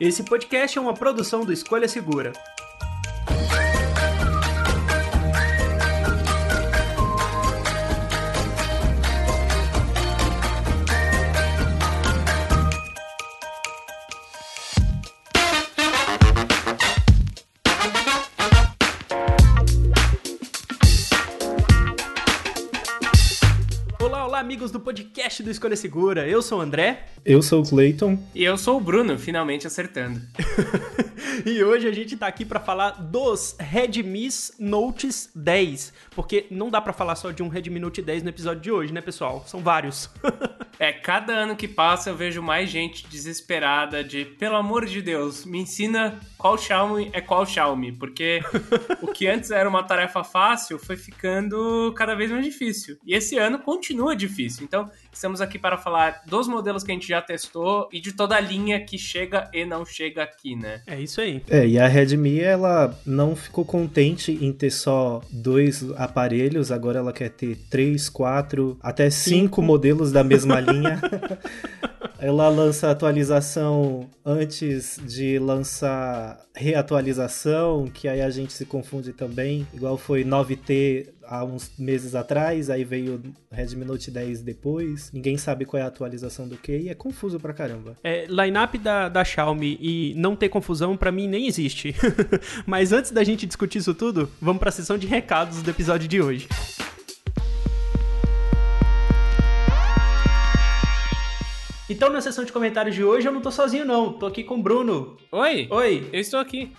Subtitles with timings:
[0.00, 2.32] Esse podcast é uma produção do Escolha Segura.
[25.38, 26.28] Podcast do Escolha Segura.
[26.28, 27.06] Eu sou o André.
[27.24, 28.18] Eu sou o Clayton.
[28.34, 30.20] E eu sou o Bruno, finalmente acertando.
[31.48, 36.80] e hoje a gente tá aqui para falar dos Redmi Note 10, porque não dá
[36.80, 39.42] para falar só de um Redmi Note 10 no episódio de hoje, né, pessoal?
[39.46, 40.10] São vários.
[40.78, 45.44] é, cada ano que passa eu vejo mais gente desesperada de, pelo amor de Deus,
[45.46, 48.40] me ensina qual Xiaomi é qual Xiaomi, porque
[49.00, 52.98] o que antes era uma tarefa fácil foi ficando cada vez mais difícil.
[53.06, 54.64] E esse ano continua difícil.
[54.64, 58.36] Então, estamos aqui para falar dos modelos que a gente já testou e de toda
[58.36, 60.82] a linha que chega e não chega aqui, né?
[60.86, 61.37] É isso aí.
[61.48, 67.12] É, e a Redmi, ela não ficou contente em ter só dois aparelhos, agora ela
[67.12, 71.00] quer ter três, quatro, até cinco, cinco modelos da mesma linha.
[72.18, 79.96] Ela lança atualização antes de lançar reatualização, que aí a gente se confunde também, igual
[79.96, 85.80] foi 9T há uns meses atrás, aí veio Redmi Note 10 depois, ninguém sabe qual
[85.80, 87.96] é a atualização do que, e é confuso pra caramba.
[88.02, 91.94] É, lineup da, da Xiaomi e não ter confusão, para mim nem existe.
[92.66, 96.20] Mas antes da gente discutir isso tudo, vamos pra sessão de recados do episódio de
[96.20, 96.48] hoje.
[101.90, 104.12] Então, na sessão de comentários de hoje, eu não tô sozinho, não.
[104.12, 105.16] Tô aqui com o Bruno.
[105.32, 105.66] Oi.
[105.70, 106.06] Oi.
[106.12, 106.70] Eu estou aqui.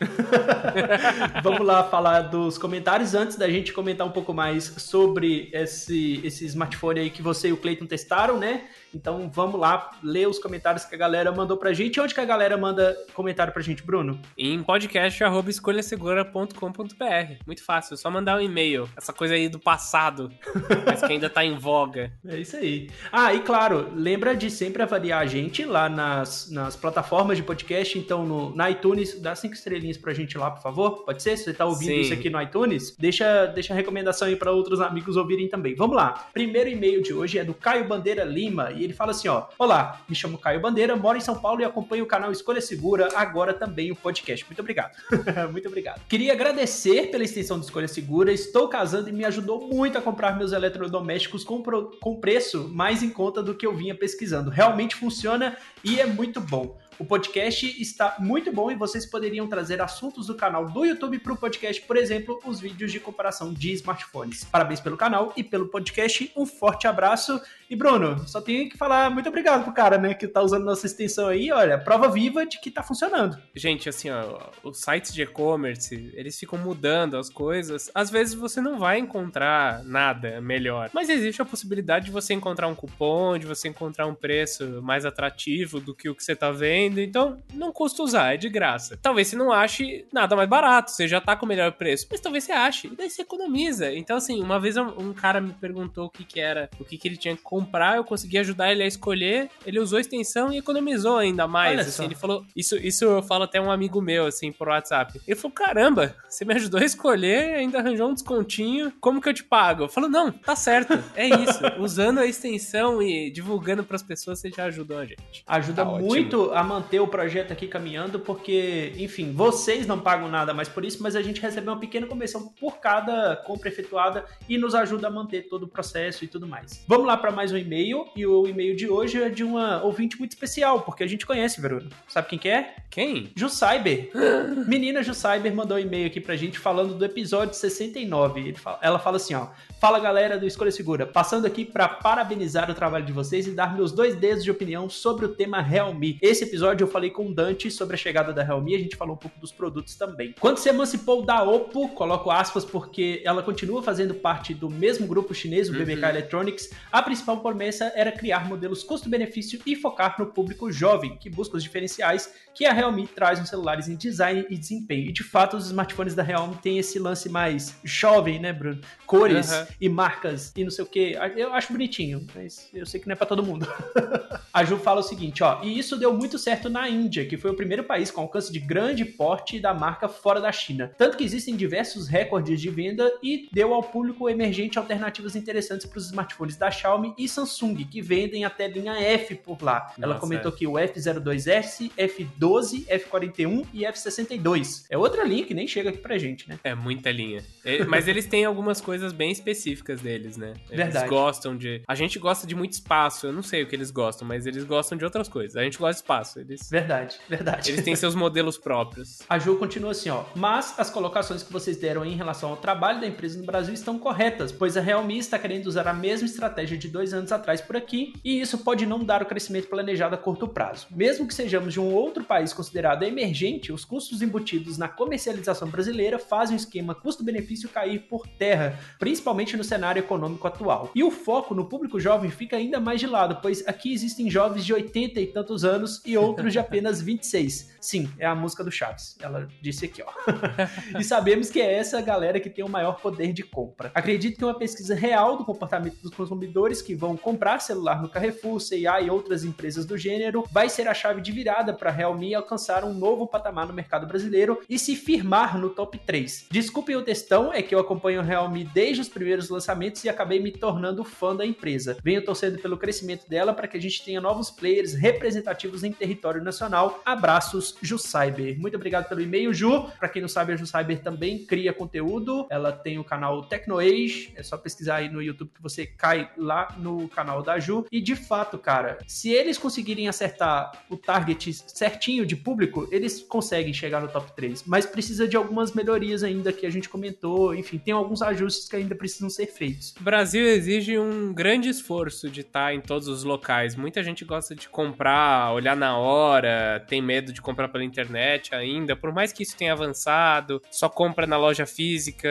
[1.42, 6.46] Vamos lá falar dos comentários antes da gente comentar um pouco mais sobre esse, esse
[6.46, 8.66] smartphone aí que você e o Clayton testaram, né?
[8.94, 12.00] Então vamos lá ler os comentários que a galera mandou pra gente.
[12.00, 14.20] Onde que a galera manda comentário pra gente, Bruno?
[14.38, 17.34] Em podcast.escolhasegura.com.br.
[17.46, 18.90] Muito fácil, é só mandar um e-mail.
[18.98, 20.32] Essa coisa aí do passado,
[20.86, 22.12] mas que ainda tá em voga.
[22.26, 22.90] É isso aí.
[23.12, 27.98] Ah, e claro, lembra de sempre avaliar a gente lá nas, nas plataformas de podcast.
[27.98, 31.04] Então, no, na iTunes, dá cinco estrelinhas pra gente lá, por favor.
[31.06, 31.38] Pode ser?
[31.38, 32.02] Se você tá ouvindo Sim.
[32.02, 35.76] isso aqui no iTunes, deixa, deixa a recomendação aí pra outros amigos ouvirem também.
[35.76, 36.28] Vamos lá.
[36.34, 40.02] Primeiro e-mail de hoje é do Caio Bandeira Lima e ele fala assim, ó: "Olá,
[40.08, 43.54] me chamo Caio Bandeira, moro em São Paulo e acompanho o canal Escolha Segura, agora
[43.54, 44.46] também o podcast.
[44.46, 44.92] Muito obrigado.
[45.52, 46.02] muito obrigado.
[46.08, 48.32] Queria agradecer pela extensão do Escolha Segura.
[48.32, 53.04] Estou casando e me ajudou muito a comprar meus eletrodomésticos com, pro, com preço mais
[53.04, 54.50] em conta do que eu vinha pesquisando.
[54.50, 56.78] Realmente funciona e é muito bom.
[57.00, 61.32] O podcast está muito bom e vocês poderiam trazer assuntos do canal do YouTube para
[61.32, 64.44] o podcast, por exemplo, os vídeos de comparação de smartphones.
[64.44, 66.30] Parabéns pelo canal e pelo podcast.
[66.36, 67.42] Um forte abraço.
[67.70, 70.86] E Bruno, só tenho que falar muito obrigado pro cara, né, que tá usando nossa
[70.86, 71.52] extensão aí.
[71.52, 73.38] Olha, prova viva de que tá funcionando.
[73.56, 77.92] Gente, assim, ó, os sites de e-commerce, eles ficam mudando as coisas.
[77.94, 82.68] Às vezes você não vai encontrar nada melhor, mas existe a possibilidade de você encontrar
[82.68, 86.52] um cupom, de você encontrar um preço mais atrativo do que o que você tá
[86.52, 88.98] vendo então não custa usar, é de graça.
[89.02, 92.20] Talvez você não ache nada mais barato, você já tá com o melhor preço, mas
[92.20, 93.94] talvez você ache, e daí você economiza.
[93.94, 97.08] Então, assim, uma vez um, cara me perguntou o que que era, o que que
[97.08, 100.58] ele tinha que comprar, eu consegui ajudar ele a escolher, ele usou a extensão e
[100.58, 104.52] economizou ainda mais, assim, ele falou, isso, isso eu falo até um amigo meu, assim,
[104.52, 105.20] por WhatsApp.
[105.28, 109.34] Ele falou, caramba, você me ajudou a escolher, ainda arranjou um descontinho, como que eu
[109.34, 109.84] te pago?
[109.84, 114.50] Eu falo, não, tá certo, é isso, usando a extensão e divulgando pras pessoas, você
[114.50, 115.44] já ajudou a gente.
[115.48, 116.58] Ajuda tá muito ótimo.
[116.58, 120.84] a manter manter o projeto aqui caminhando, porque, enfim, vocês não pagam nada mais por
[120.84, 125.08] isso, mas a gente recebe uma pequena comissão por cada compra efetuada e nos ajuda
[125.08, 126.84] a manter todo o processo e tudo mais.
[126.88, 130.18] Vamos lá para mais um e-mail, e o e-mail de hoje é de uma ouvinte
[130.18, 131.90] muito especial, porque a gente conhece, Veruno.
[132.08, 132.76] Sabe quem que é?
[132.90, 133.32] Quem?
[133.36, 134.10] Jussaiber.
[134.68, 138.54] Menina Jussaiber mandou um e-mail aqui pra gente falando do episódio 69.
[138.54, 139.48] Fala, ela fala assim, ó:
[139.82, 143.76] "Fala galera do Escolha Segura, passando aqui para parabenizar o trabalho de vocês e dar
[143.76, 146.18] meus dois dedos de opinião sobre o tema Realme.
[146.22, 148.96] Esse episódio episódio eu falei com o Dante sobre a chegada da Realme, a gente
[148.96, 150.36] falou um pouco dos produtos também.
[150.40, 155.34] Quando se emancipou da Oppo, coloco aspas porque ela continua fazendo parte do mesmo grupo
[155.34, 156.10] chinês, o BBK uhum.
[156.10, 161.58] Electronics, a principal promessa era criar modelos custo-benefício e focar no público jovem, que busca
[161.58, 165.10] os diferenciais que a Realme traz nos celulares em design e desempenho.
[165.10, 168.82] E de fato, os smartphones da Realme têm esse lance mais jovem, né, Bruno?
[169.06, 169.66] Cores uhum.
[169.80, 171.18] e marcas e não sei o que.
[171.36, 173.68] Eu acho bonitinho, mas eu sei que não é para todo mundo.
[174.54, 177.38] a Ju fala o seguinte, ó, e isso deu muito certo certo na Índia, que
[177.38, 180.92] foi o primeiro país com alcance de grande porte da marca fora da China.
[180.98, 185.98] Tanto que existem diversos recordes de venda e deu ao público emergente alternativas interessantes para
[185.98, 189.88] os smartphones da Xiaomi e Samsung, que vendem até linha F por lá.
[189.90, 190.56] Nossa, Ela comentou é.
[190.56, 194.86] que o F02S, F12, F41 e F62.
[194.90, 196.60] É outra linha que nem chega aqui pra gente, né?
[196.64, 197.44] É muita linha.
[197.64, 200.54] É, mas eles têm algumas coisas bem específicas deles, né?
[200.70, 201.10] Eles Verdade.
[201.10, 201.82] gostam de.
[201.88, 203.28] A gente gosta de muito espaço.
[203.28, 205.56] Eu não sei o que eles gostam, mas eles gostam de outras coisas.
[205.56, 206.40] A gente gosta de espaço.
[206.40, 206.70] Eles...
[206.70, 207.72] Verdade, verdade.
[207.72, 209.20] Eles têm seus modelos próprios.
[209.30, 210.24] A Ju continua assim, ó.
[210.36, 213.98] Mas as colocações que vocês deram em relação ao trabalho da empresa no Brasil estão
[214.00, 217.76] corretas, pois a Realme está querendo usar a mesma estratégia de dois anos atrás por
[217.76, 220.88] aqui, e isso pode não dar o crescimento planejado a curto prazo.
[220.92, 226.20] Mesmo que sejamos de um outro país considerado emergente, os custos embutidos na comercialização brasileira
[226.20, 230.92] fazem o esquema custo-benefício cair por terra, principalmente no cenário econômico atual.
[230.96, 234.66] E o foco no público jovem fica ainda mais de lado, pois aqui existem jovens
[234.66, 237.78] de 80 e tantos anos e outros de apenas 26.
[237.80, 239.16] Sim, é a música do Chaves.
[239.22, 240.12] Ela disse aqui, ó.
[241.00, 243.92] e sabemos que é essa galera que tem o maior poder de compra.
[243.96, 248.60] Acredito que uma pesquisa real do comportamento dos consumidores que vão comprar celular no Carrefour,
[248.60, 252.36] C&A e outras empresas do gênero vai ser a chave de virada para a Realme
[252.36, 256.48] alcançar um novo patamar no mercado brasileiro e se firmar no top 3.
[256.52, 260.42] Desculpem o textão, é que eu acompanho a Realme desde os primeiros lançamentos e acabei
[260.42, 261.98] me tornando fã da empresa.
[262.04, 266.44] Venho torcendo pelo crescimento dela para que a gente tenha novos players representativos em território
[266.44, 267.02] nacional.
[267.06, 268.60] Abraços, Ju Cyber.
[268.60, 269.90] Muito obrigado pelo e-mail, Ju.
[269.98, 272.46] Para quem não sabe, a Ju Cyber também cria conteúdo.
[272.50, 276.76] Ela tem o canal TecnoAge, é só pesquisar aí no YouTube que você cai lá
[276.78, 277.86] no canal da Ju.
[277.92, 283.74] E de fato, cara, se eles conseguirem acertar o target certinho de público, eles conseguem
[283.74, 284.64] chegar no top 3.
[284.66, 287.54] Mas precisa de algumas melhorias ainda que a gente comentou.
[287.54, 289.94] Enfim, tem alguns ajustes que ainda precisam ser feitos.
[290.00, 293.76] O Brasil exige um grande esforço de estar em todos os locais.
[293.76, 298.96] Muita gente gosta de comprar, olhar na hora, tem medo de comprar pela internet ainda.
[298.96, 302.30] Por mais que isso tenha avançado, só compra na loja física.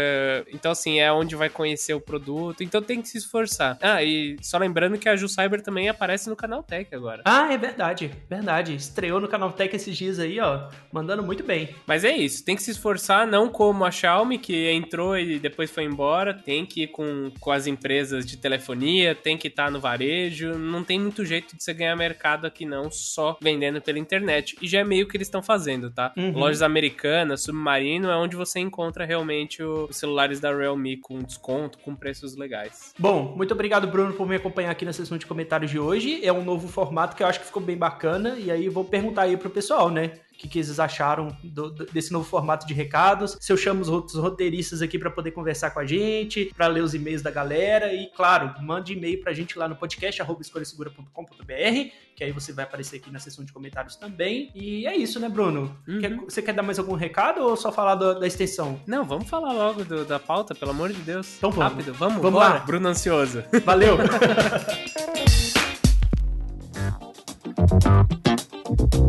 [0.53, 2.63] Então, assim, é onde vai conhecer o produto.
[2.63, 3.79] Então tem que se esforçar.
[3.81, 7.21] Ah, e só lembrando que a Ju Cyber também aparece no Canal Tech agora.
[7.27, 8.11] Ah, é verdade.
[8.31, 8.75] Verdade.
[8.75, 10.71] Estreou no Canal Tech esses dias aí, ó.
[10.91, 11.69] Mandando muito bem.
[11.87, 12.43] Mas é isso.
[12.43, 16.33] Tem que se esforçar, não como a Xiaomi, que entrou e depois foi embora.
[16.33, 20.57] Tem que ir com, com as empresas de telefonia, tem que estar tá no varejo.
[20.57, 24.57] Não tem muito jeito de você ganhar mercado aqui, não, só vendendo pela internet.
[24.63, 26.11] E já é meio que eles estão fazendo, tá?
[26.17, 26.33] Uhum.
[26.33, 31.95] Lojas americanas, Submarino, é onde você encontra realmente os celulares da Realme com desconto, com
[31.95, 32.95] preços legais.
[32.99, 36.25] Bom, muito obrigado, Bruno, por me acompanhar aqui na sessão de comentários de hoje.
[36.25, 38.37] É um novo formato que eu acho que ficou bem bacana.
[38.39, 40.13] E aí vou perguntar aí pro pessoal, né?
[40.39, 43.37] O que, que eles acharam do, desse novo formato de recados.
[43.41, 46.81] Se eu chamo os outros roteiristas aqui para poder conversar com a gente, para ler
[46.81, 47.93] os e-mails da galera.
[47.93, 52.65] E, claro, mande e-mail para a gente lá no podcast, escolhasegura.com.br, que aí você vai
[52.65, 54.53] aparecer aqui na seção de comentários também.
[54.55, 55.77] E é isso, né, Bruno?
[55.89, 55.99] Uhum.
[55.99, 58.81] Quer, você quer dar mais algum recado ou só falar do, da extensão?
[58.87, 61.37] Não, vamos falar logo do, da pauta, pelo amor de Deus.
[61.37, 61.73] Então vamos.
[61.73, 62.61] Rápido, vamos, vamos lá.
[62.61, 63.43] Bruno ansioso.
[63.65, 63.99] Valeu.
[68.69, 69.09] Thank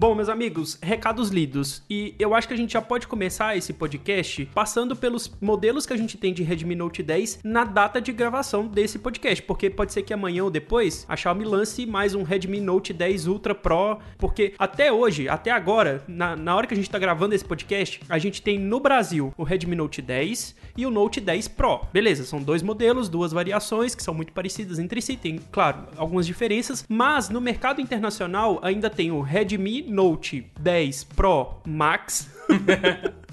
[0.00, 1.82] Bom, meus amigos, recados lidos.
[1.90, 5.92] E eu acho que a gente já pode começar esse podcast passando pelos modelos que
[5.92, 9.92] a gente tem de Redmi Note 10 na data de gravação desse podcast, porque pode
[9.92, 13.98] ser que amanhã ou depois a Xiaomi lance mais um Redmi Note 10 Ultra Pro,
[14.16, 18.00] porque até hoje, até agora, na, na hora que a gente tá gravando esse podcast,
[18.08, 21.82] a gente tem no Brasil o Redmi Note 10 e o Note 10 Pro.
[21.92, 26.26] Beleza, são dois modelos, duas variações que são muito parecidas entre si, tem, claro, algumas
[26.26, 32.28] diferenças, mas no mercado internacional ainda tem o Redmi Note 10 Pro Max.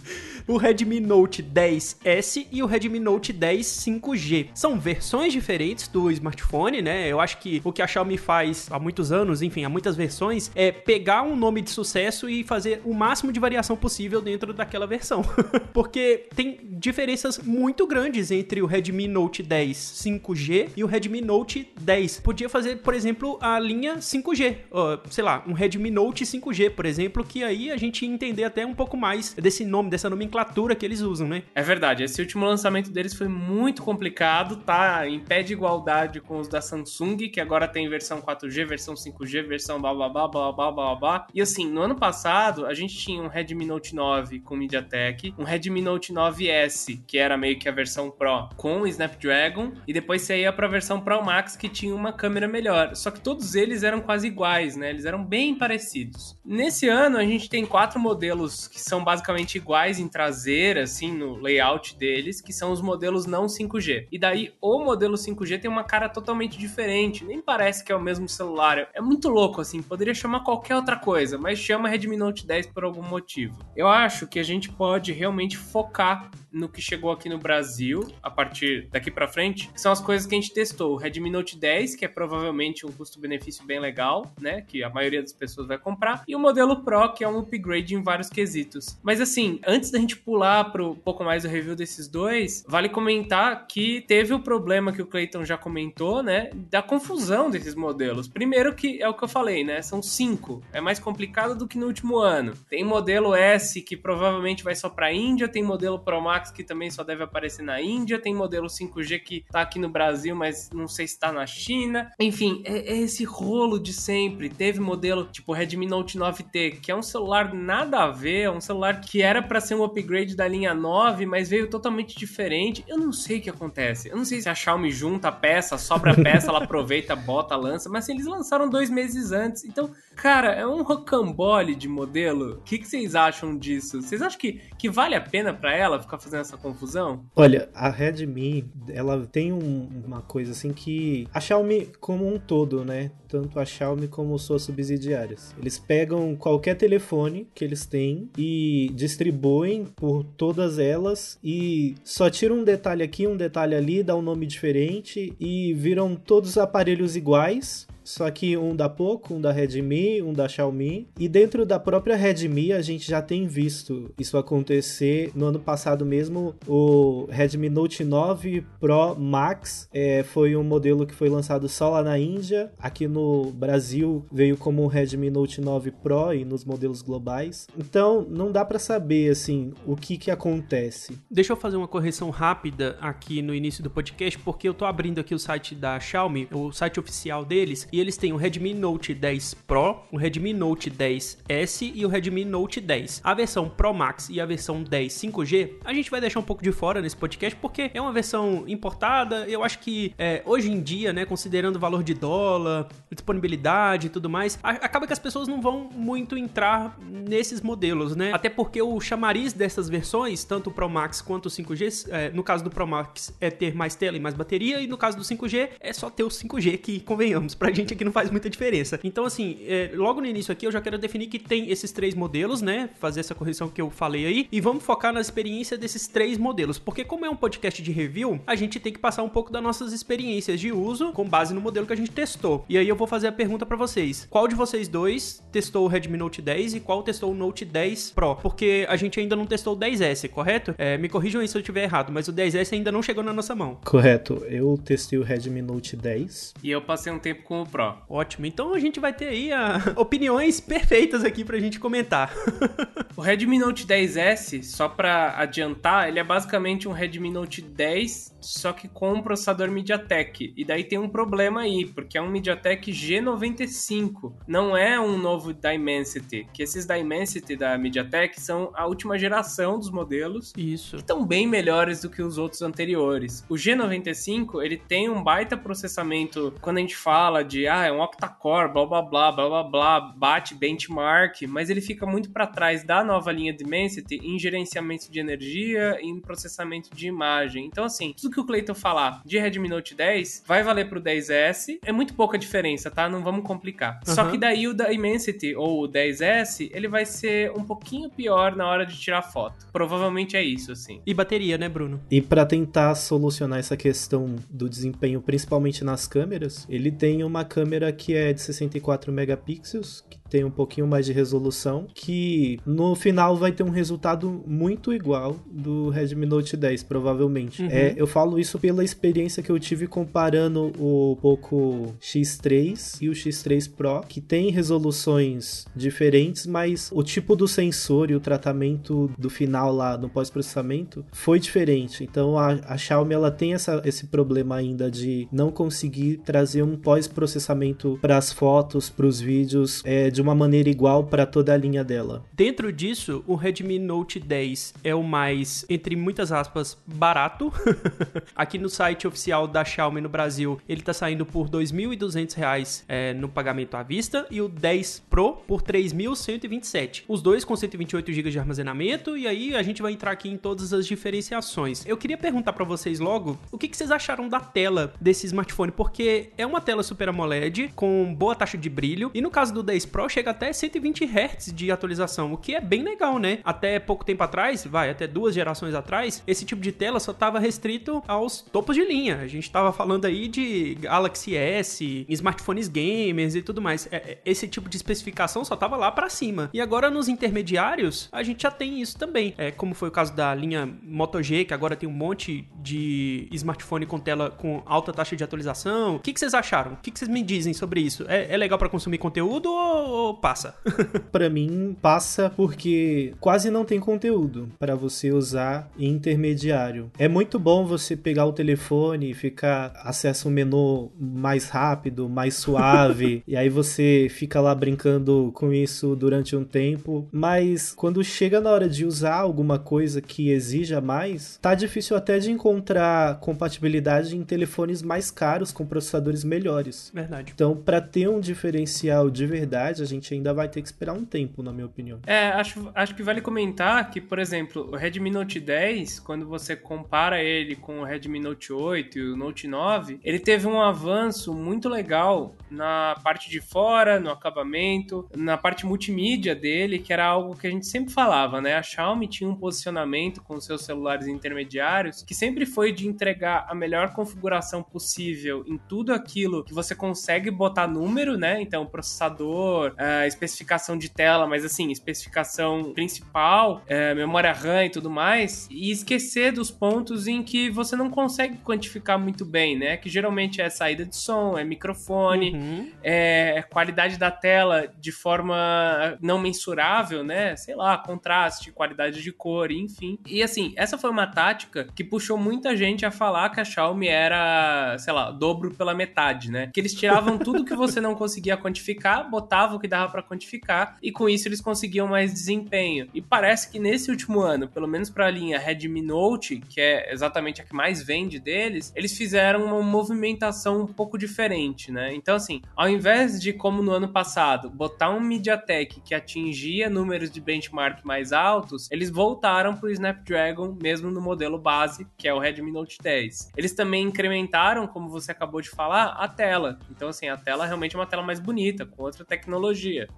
[0.48, 4.48] o Redmi Note 10S e o Redmi Note 10 5G.
[4.54, 7.12] São versões diferentes do smartphone, né?
[7.12, 10.50] Eu acho que o que a Xiaomi faz há muitos anos, enfim, há muitas versões,
[10.56, 14.88] é pegar um nome de sucesso e fazer o máximo de variação possível dentro daquela
[14.88, 15.22] versão.
[15.74, 21.68] Porque tem diferenças muito grandes entre o Redmi Note 10 5G e o Redmi Note
[21.82, 22.22] 10.
[22.22, 26.86] Podia fazer, por exemplo, a linha 5G, uh, sei lá, um Redmi Note 5G, por
[26.86, 30.76] exemplo, que aí a gente entender até um pouco mais desse nome, dessa nomenclatura nomenclatura
[30.76, 31.44] que eles usam, né?
[31.56, 36.40] É verdade, esse último lançamento deles foi muito complicado, tá em pé de igualdade com
[36.40, 40.52] os da Samsung, que agora tem versão 4G, versão 5G, versão blá blá blá blá
[40.52, 41.28] blá blá blá.
[41.34, 45.44] E assim, no ano passado, a gente tinha um Redmi Note 9 com MediaTek, um
[45.44, 50.42] Redmi Note 9S, que era meio que a versão Pro, com Snapdragon, e depois você
[50.42, 52.96] ia pra versão Pro Max, que tinha uma câmera melhor.
[52.96, 54.90] Só que todos eles eram quase iguais, né?
[54.90, 56.38] Eles eram bem parecidos.
[56.46, 61.36] Nesse ano, a gente tem quatro modelos que são basicamente iguais em traseira, assim, no
[61.36, 64.08] layout deles, que são os modelos não 5G.
[64.12, 68.02] E daí, o modelo 5G tem uma cara totalmente diferente, nem parece que é o
[68.02, 68.90] mesmo celular.
[68.94, 72.84] É muito louco, assim, poderia chamar qualquer outra coisa, mas chama Redmi Note 10 por
[72.84, 73.58] algum motivo.
[73.74, 78.30] Eu acho que a gente pode realmente focar no que chegou aqui no Brasil, a
[78.30, 80.94] partir daqui para frente, que são as coisas que a gente testou.
[80.94, 84.62] O Redmi Note 10, que é provavelmente um custo-benefício bem legal, né?
[84.62, 86.24] Que a maioria das pessoas vai comprar.
[86.28, 89.00] E o modelo Pro, que é um upgrade em vários quesitos.
[89.04, 93.68] Mas assim, antes da gente pular pro pouco mais do review desses dois, vale comentar
[93.68, 96.50] que teve o problema que o Clayton já comentou, né?
[96.70, 98.28] Da confusão desses modelos.
[98.28, 99.82] Primeiro que é o que eu falei, né?
[99.82, 100.62] São cinco.
[100.72, 102.54] É mais complicado do que no último ano.
[102.70, 106.90] Tem modelo S que provavelmente vai só pra Índia, tem modelo Pro Max que também
[106.90, 110.88] só deve aparecer na Índia, tem modelo 5G que tá aqui no Brasil, mas não
[110.88, 112.12] sei se tá na China.
[112.20, 114.50] Enfim, é, é esse rolo de sempre.
[114.50, 118.62] Teve modelo tipo Redmi Note 9T, que é um celular nada a ver, é um
[118.62, 122.84] celular que era para ser um upgrade da linha 9, mas veio totalmente diferente.
[122.88, 124.10] Eu não sei o que acontece.
[124.10, 127.56] Eu não sei se a Xiaomi junta a peça, sobra a peça, ela aproveita, bota,
[127.56, 129.64] lança, mas assim, eles lançaram dois meses antes.
[129.66, 132.56] Então, cara, é um rocambole de modelo.
[132.56, 134.02] O que, que vocês acham disso?
[134.02, 137.24] Vocês acham que, que vale a pena para ela ficar fazendo essa confusão?
[137.36, 142.84] Olha, a Redmi, ela tem um, uma coisa assim que a Xiaomi como um todo,
[142.84, 143.12] né?
[143.28, 145.54] Tanto a Xiaomi como suas subsidiárias.
[145.58, 152.58] Eles pegam qualquer telefone que eles têm e distribuem por todas elas e só tiram
[152.58, 157.16] um detalhe aqui, um detalhe ali, dá um nome diferente e viram todos os aparelhos
[157.16, 161.10] iguais só que um da Poco, um da Redmi, um da Xiaomi.
[161.20, 165.30] E dentro da própria Redmi a gente já tem visto isso acontecer.
[165.36, 171.14] No ano passado mesmo, o Redmi Note 9 Pro Max é, foi um modelo que
[171.14, 172.72] foi lançado só lá na Índia.
[172.80, 177.68] Aqui no Brasil veio como o Redmi Note 9 Pro e nos modelos globais.
[177.78, 181.20] Então não dá para saber assim o que que acontece.
[181.30, 185.20] Deixa eu fazer uma correção rápida aqui no início do podcast, porque eu tô abrindo
[185.20, 189.54] aqui o site da Xiaomi, o site oficial deles, eles têm o Redmi Note 10
[189.66, 193.22] Pro, o Redmi Note 10S e o Redmi Note 10.
[193.24, 196.64] A versão Pro Max e a versão 10 5G, a gente vai deixar um pouco
[196.64, 199.46] de fora nesse podcast porque é uma versão importada.
[199.48, 204.10] Eu acho que é, hoje em dia, né, considerando o valor de dólar, disponibilidade e
[204.10, 208.32] tudo mais, acaba que as pessoas não vão muito entrar nesses modelos, né?
[208.34, 212.44] Até porque o chamariz dessas versões, tanto o Pro Max quanto o 5G, é, no
[212.44, 215.24] caso do Pro Max é ter mais tela e mais bateria, e no caso do
[215.24, 219.00] 5G é só ter o 5G, que convenhamos, pra gente aqui não faz muita diferença.
[219.04, 222.14] Então, assim, é, logo no início aqui eu já quero definir que tem esses três
[222.16, 222.90] modelos, né?
[223.00, 224.48] Fazer essa correção que eu falei aí.
[224.52, 226.80] E vamos focar na experiência desses três modelos.
[226.80, 229.62] Porque, como é um podcast de review, a gente tem que passar um pouco das
[229.62, 232.66] nossas experiências de uso com base no modelo que a gente testou.
[232.70, 235.88] E aí eu vou fazer a pergunta para vocês: qual de vocês dois testou o
[235.88, 238.36] Redmi Note 10 e qual testou o Note 10 Pro?
[238.36, 240.76] Porque a gente ainda não testou o 10S, correto?
[240.78, 243.34] É, me corrijam aí se eu estiver errado, mas o 10S ainda não chegou na
[243.34, 243.78] nossa mão.
[243.86, 244.46] Correto.
[244.48, 246.54] Eu testei o Redmi Note 10.
[246.64, 247.98] E eu passei um tempo com o Pro.
[248.10, 248.46] Ótimo.
[248.46, 249.82] Então a gente vai ter aí a...
[249.96, 252.34] opiniões perfeitas aqui pra gente comentar.
[253.16, 258.72] o Redmi Note 10S, só pra adiantar, ele é basicamente um Redmi Note 10 só
[258.72, 260.54] que com um processador MediaTek.
[260.56, 265.54] E daí tem um problema aí, porque é um MediaTek G95, não é um novo
[265.54, 270.54] Dimensity, que esses Dimensity da MediaTek são a última geração dos modelos.
[270.56, 270.96] Isso.
[270.96, 273.44] Que estão bem melhores do que os outros anteriores.
[273.50, 278.00] O G95, ele tem um baita processamento, quando a gente fala de, ah, é um
[278.00, 282.84] octa-core, blá blá blá, blá blá blá, bate benchmark, mas ele fica muito para trás
[282.84, 287.66] da nova linha Dimensity em gerenciamento de energia e em processamento de imagem.
[287.66, 291.80] Então, assim, tudo que o Clayton falar de Redmi Note 10 vai valer pro 10S.
[291.84, 293.10] É muito pouca diferença, tá?
[293.10, 294.00] Não vamos complicar.
[294.08, 294.14] Uhum.
[294.14, 298.56] Só que daí o da Immensity ou o 10S, ele vai ser um pouquinho pior
[298.56, 299.68] na hora de tirar foto.
[299.72, 301.02] Provavelmente é isso, assim.
[301.06, 302.02] E bateria, né, Bruno?
[302.10, 307.92] E para tentar solucionar essa questão do desempenho, principalmente nas câmeras, ele tem uma câmera
[307.92, 313.36] que é de 64 megapixels, que tem um pouquinho mais de resolução, que no final
[313.36, 317.62] vai ter um resultado muito igual do Redmi Note 10, provavelmente.
[317.62, 317.70] Uhum.
[317.70, 323.14] É, eu falo isso pela experiência que eu tive comparando o Poco X3 e o
[323.14, 329.30] X3 Pro, que tem resoluções diferentes, mas o tipo do sensor e o tratamento do
[329.30, 332.04] final lá no pós-processamento foi diferente.
[332.04, 336.76] Então a, a Xiaomi ela tem essa, esse problema ainda de não conseguir trazer um
[336.76, 341.58] pós-processamento para as fotos, para os vídeos, é, de uma maneira igual para toda a
[341.58, 342.26] linha dela.
[342.34, 347.54] Dentro disso, o Redmi Note 10 é o mais, entre muitas aspas, barato.
[348.36, 353.14] Aqui no site oficial da Xiaomi no Brasil, ele está saindo por R$ 2.200 é,
[353.14, 357.04] no pagamento à vista e o 10 Pro por 3.127.
[357.08, 360.38] Os dois com 128 GB de armazenamento e aí a gente vai entrar aqui em
[360.38, 361.86] todas as diferenciações.
[361.86, 365.72] Eu queria perguntar para vocês logo o que, que vocês acharam da tela desse smartphone,
[365.72, 369.62] porque é uma tela Super AMOLED com boa taxa de brilho e no caso do
[369.62, 373.40] 10 Pro chega até 120 Hz de atualização, o que é bem legal, né?
[373.44, 377.40] Até pouco tempo atrás, vai, até duas gerações atrás, esse tipo de tela só estava
[377.40, 379.18] restrito aos topos de linha.
[379.18, 383.88] A gente estava falando aí de Galaxy S, smartphones gamers e tudo mais.
[383.92, 386.50] É, é, esse tipo de especificação só estava lá para cima.
[386.54, 389.34] E agora nos intermediários, a gente já tem isso também.
[389.38, 393.28] É, como foi o caso da linha Moto G, que agora tem um monte de
[393.32, 395.96] smartphone com tela com alta taxa de atualização.
[395.96, 396.74] O que, que vocês acharam?
[396.74, 398.06] O que, que vocês me dizem sobre isso?
[398.08, 400.56] É, é legal para consumir conteúdo ou, ou passa?
[401.12, 406.92] para mim, passa porque quase não tem conteúdo para você usar em intermediário.
[406.98, 412.36] É muito bom você pegar o telefone e ficar acesso um menu mais rápido, mais
[412.36, 418.40] suave, e aí você fica lá brincando com isso durante um tempo, mas quando chega
[418.40, 424.16] na hora de usar alguma coisa que exija mais, tá difícil até de encontrar compatibilidade
[424.16, 426.92] em telefones mais caros com processadores melhores.
[426.94, 427.32] Verdade.
[427.34, 431.42] Então, para ter um diferencial de verdade, gente ainda vai ter que esperar um tempo,
[431.42, 432.00] na minha opinião.
[432.06, 436.56] É, acho, acho que vale comentar que, por exemplo, o Redmi Note 10, quando você
[436.56, 441.34] compara ele com o Redmi Note 8 e o Note 9, ele teve um avanço
[441.34, 447.36] muito legal na parte de fora, no acabamento, na parte multimídia dele, que era algo
[447.36, 448.56] que a gente sempre falava, né?
[448.56, 453.56] A Xiaomi tinha um posicionamento com seus celulares intermediários que sempre foi de entregar a
[453.56, 458.42] melhor configuração possível em tudo aquilo que você consegue botar número, né?
[458.42, 464.90] Então, processador, uh, especificação de tela, mas assim, especificação principal, uh, memória RAM e tudo
[464.90, 469.78] mais, e esquecer dos pontos em que você não consegue quantificar muito bem, né?
[469.78, 472.72] Que geralmente é saída de som, é microfone, uhum.
[472.84, 477.36] é qualidade da tela de forma não mensurável, né?
[477.36, 480.00] Sei lá, contraste, qualidade de cor, enfim.
[480.06, 483.88] E assim, essa foi uma tática que puxou muita gente a falar que a Xiaomi
[483.88, 486.50] era, sei lá, dobro pela metade, né?
[486.54, 490.78] Que eles tiravam tudo que você não conseguia quantificar, botavam o que dava para quantificar
[490.82, 492.88] e com isso eles conseguiam mais desempenho.
[492.94, 496.92] E parece que nesse último ano, pelo menos para a linha Redmi Note, que é
[496.92, 501.94] exatamente a que mais vende deles, eles fizeram uma movimentação um pouco diferente, né?
[501.94, 507.12] Então assim, ao invés de como no ano passado, botar um MediaTek que atingia números
[507.12, 512.20] de benchmark mais altos, eles voltaram pro Snapdragon mesmo no modelo base, que é o
[512.20, 513.32] Redmi Note 10.
[513.36, 516.60] Eles também incrementaram, como você acabou de falar, a tela.
[516.72, 519.57] Então assim, a tela realmente é uma tela mais bonita, com outra tecnologia.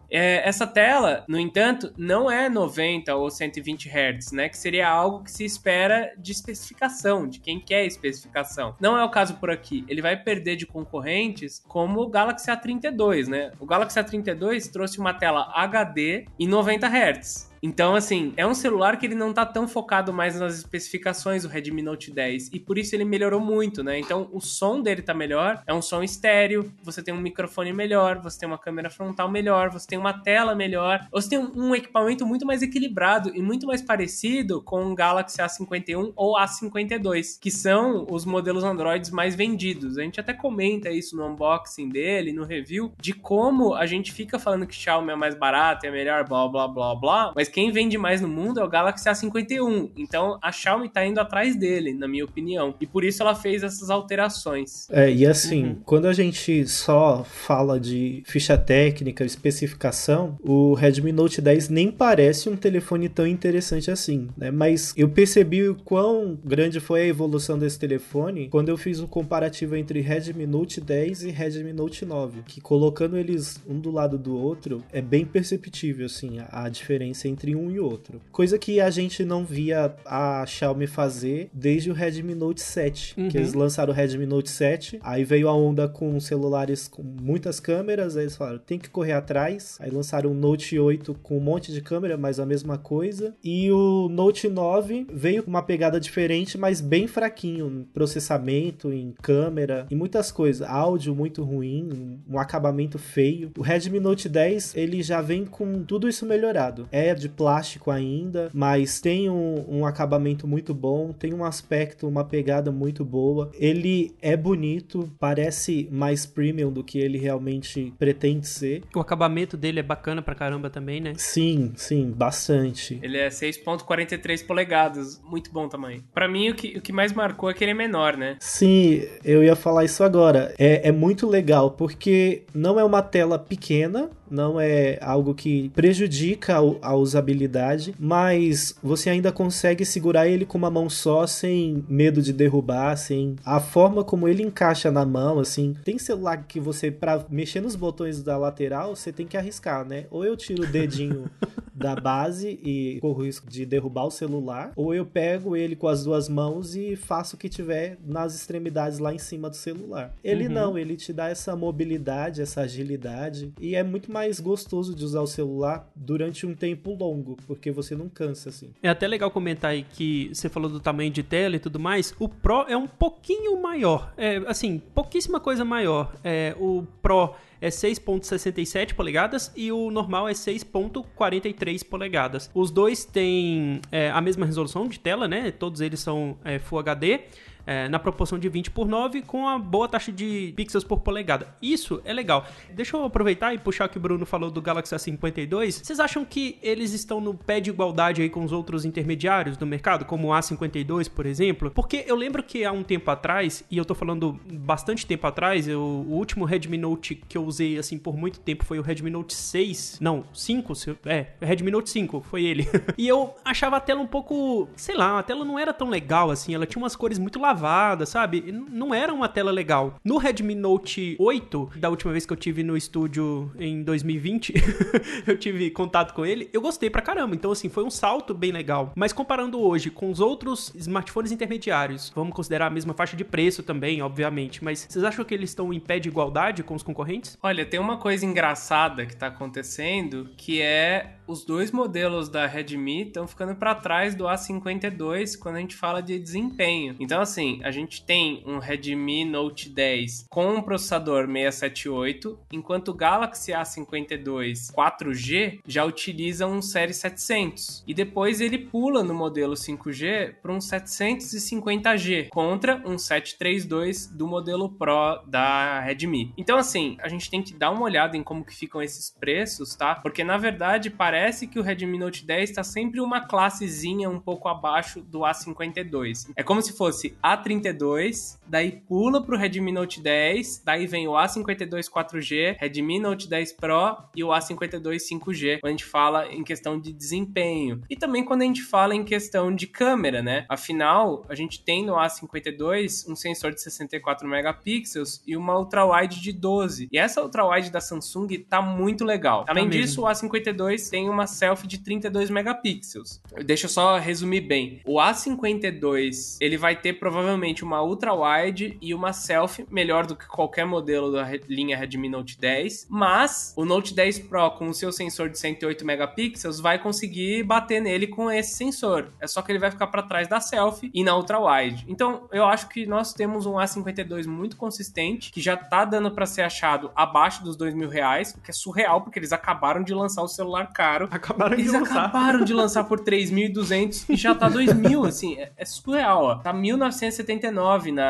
[0.10, 4.50] É, essa tela, no entanto, não é 90 ou 120 Hz, né?
[4.50, 8.76] Que seria algo que se espera de especificação, de quem quer especificação.
[8.80, 9.86] Não é o caso por aqui.
[9.88, 13.52] Ele vai perder de concorrentes como o Galaxy A32, né?
[13.60, 17.49] O Galaxy A32 trouxe uma tela HD em 90 Hz.
[17.62, 21.50] Então, assim, é um celular que ele não tá tão focado mais nas especificações do
[21.50, 24.00] Redmi Note 10 e por isso ele melhorou muito, né?
[24.00, 28.22] Então, o som dele tá melhor, é um som estéreo, você tem um microfone melhor,
[28.22, 32.26] você tem uma câmera frontal melhor, você tem uma tela melhor, você tem um equipamento
[32.26, 38.08] muito mais equilibrado e muito mais parecido com o Galaxy A51 ou A52, que são
[38.10, 39.98] os modelos Androids mais vendidos.
[39.98, 44.40] A gente até comenta isso no unboxing dele, no review, de como a gente fica
[44.40, 47.98] falando que Xiaomi é mais barato, é melhor, blá blá blá blá, mas quem vende
[47.98, 49.92] mais no mundo é o Galaxy A51.
[49.98, 52.76] Então a Xiaomi tá indo atrás dele, na minha opinião.
[52.80, 54.88] E por isso ela fez essas alterações.
[54.90, 55.76] É, e assim, uhum.
[55.86, 62.50] quando a gente só fala de ficha técnica, especificação, o Redmi Note 10 nem parece
[62.50, 64.52] um telefone tão interessante assim, né?
[64.52, 69.08] Mas eu percebi o quão grande foi a evolução desse telefone quando eu fiz um
[69.08, 74.18] comparativo entre Redmi Note 10 e Redmi Note 9, que colocando eles um do lado
[74.18, 78.22] do outro é bem perceptível assim a, a diferença entre entre um e outro.
[78.34, 83.30] Coisa que a gente não via a Xiaomi fazer desde o Redmi Note 7, uhum.
[83.30, 87.60] que eles lançaram o Redmi Note 7, aí veio a onda com celulares com muitas
[87.60, 89.78] câmeras, aí eles falaram, tem que correr atrás.
[89.80, 93.34] Aí lançaram o Note 8 com um monte de câmera, mas a mesma coisa.
[93.42, 99.14] E o Note 9 veio com uma pegada diferente, mas bem fraquinho em processamento, em
[99.22, 100.68] câmera, em muitas coisas.
[100.68, 103.52] Áudio muito ruim, um acabamento feio.
[103.58, 106.88] O Redmi Note 10, ele já vem com tudo isso melhorado.
[106.92, 112.24] É de plástico ainda, mas tem um, um acabamento muito bom, tem um aspecto, uma
[112.24, 113.52] pegada muito boa.
[113.54, 118.84] Ele é bonito, parece mais premium do que ele realmente pretende ser.
[118.96, 121.14] O acabamento dele é bacana pra caramba também, né?
[121.18, 123.00] Sim, sim, bastante.
[123.02, 126.04] Ele é 6.43 polegadas, muito bom tamanho.
[126.14, 128.38] Para mim, o que, o que mais marcou é que ele é menor, né?
[128.40, 130.54] Sim, eu ia falar isso agora.
[130.58, 136.58] É, é muito legal, porque não é uma tela pequena, não é algo que prejudica
[136.82, 142.34] a usabilidade, mas você ainda consegue segurar ele com uma mão só sem medo de
[142.34, 145.76] derrubar, sem a forma como ele encaixa na mão, assim.
[145.84, 150.06] Tem celular que você para mexer nos botões da lateral, você tem que arriscar, né?
[150.10, 151.30] Ou eu tiro o dedinho
[151.80, 155.88] da base e corro o risco de derrubar o celular, ou eu pego ele com
[155.88, 160.14] as duas mãos e faço o que tiver nas extremidades lá em cima do celular.
[160.22, 160.54] Ele uhum.
[160.54, 165.22] não, ele te dá essa mobilidade, essa agilidade e é muito mais gostoso de usar
[165.22, 168.72] o celular durante um tempo longo, porque você não cansa assim.
[168.82, 172.14] É até legal comentar aí que você falou do tamanho de tela e tudo mais.
[172.20, 176.14] O Pro é um pouquinho maior, é assim, pouquíssima coisa maior.
[176.24, 182.50] É, o Pro é 6.67 polegadas e o normal é 6.43 polegadas.
[182.54, 185.52] Os dois têm é, a mesma resolução de tela, né?
[185.52, 187.22] Todos eles são é, Full HD
[187.70, 191.54] é, na proporção de 20 por 9 com a boa taxa de pixels por polegada.
[191.62, 192.48] Isso é legal.
[192.74, 195.84] Deixa eu aproveitar e puxar que o Bruno falou do Galaxy A52.
[195.84, 199.68] Vocês acham que eles estão no pé de igualdade aí com os outros intermediários do
[199.68, 201.70] mercado, como o A52, por exemplo?
[201.70, 205.68] Porque eu lembro que há um tempo atrás, e eu tô falando bastante tempo atrás,
[205.68, 209.10] eu, o último Redmi Note que eu usei assim por muito tempo foi o Redmi
[209.10, 210.00] Note 6.
[210.02, 210.74] Não, 5,
[211.06, 212.68] é, Redmi Note 5, foi ele.
[212.98, 216.32] e eu achava a tela um pouco, sei lá, a tela não era tão legal
[216.32, 218.52] assim, ela tinha umas cores muito lavadas sabe?
[218.52, 219.96] Não era uma tela legal.
[220.04, 224.54] No Redmi Note 8, da última vez que eu tive no estúdio em 2020,
[225.28, 227.36] eu tive contato com ele, eu gostei pra caramba.
[227.36, 228.92] Então, assim, foi um salto bem legal.
[228.96, 233.64] Mas comparando hoje com os outros smartphones intermediários, vamos considerar a mesma faixa de preço
[233.64, 237.38] também, obviamente, mas vocês acham que eles estão em pé de igualdade com os concorrentes?
[237.42, 243.04] Olha, tem uma coisa engraçada que tá acontecendo, que é os dois modelos da Redmi
[243.04, 246.96] estão ficando para trás do A52 quando a gente fala de desempenho.
[247.00, 252.94] Então, assim, a gente tem um Redmi Note 10 com um processador 678, enquanto o
[252.96, 257.84] Galaxy A52 4G já utiliza um Série 700.
[257.86, 264.68] E depois ele pula no modelo 5G para um 750G contra um 732 do modelo
[264.68, 266.34] Pro da Redmi.
[266.36, 269.76] Então, assim, a gente tem que dar uma olhada em como que ficam esses preços,
[269.76, 269.96] tá?
[269.96, 274.48] Porque na verdade parece que o Redmi Note 10 está sempre uma classezinha um pouco
[274.48, 276.32] abaixo do A52.
[276.36, 281.86] É como se fosse A32, daí pula pro Redmi Note 10, daí vem o A52
[281.90, 286.80] 4G, Redmi Note 10 Pro e o A52 5G, quando a gente fala em questão
[286.80, 287.82] de desempenho.
[287.90, 290.46] E também quando a gente fala em questão de câmera, né?
[290.50, 296.32] Afinal, a gente tem no A52 um sensor de 64 megapixels e uma ultra-wide de
[296.32, 296.90] 12.
[296.92, 299.46] E essa ultra-wide da Samsung tá muito legal.
[299.48, 303.22] Além tá disso, o A52 tem uma selfie de 32 megapixels.
[303.46, 304.82] Deixa eu só resumir bem.
[304.86, 310.28] O A52, ele vai ter provavelmente uma ultra wide e uma selfie melhor do que
[310.28, 314.92] qualquer modelo da linha Redmi Note 10, mas o Note 10 Pro com o seu
[314.92, 319.10] sensor de 108 megapixels vai conseguir bater nele com esse sensor.
[319.20, 321.86] É só que ele vai ficar para trás da selfie e na ultra wide.
[321.88, 326.26] Então, eu acho que nós temos um A52 muito consistente que já tá dando para
[326.26, 329.94] ser achado abaixo dos dois mil reais, o que é surreal porque eles acabaram de
[329.94, 331.08] lançar o celular caro.
[331.12, 332.06] Acabaram Eles de lançar.
[332.06, 336.36] acabaram de lançar por 3.200 e já tá 2.000, assim, é, é surreal, ó.
[336.36, 338.04] Tá 1.979 na,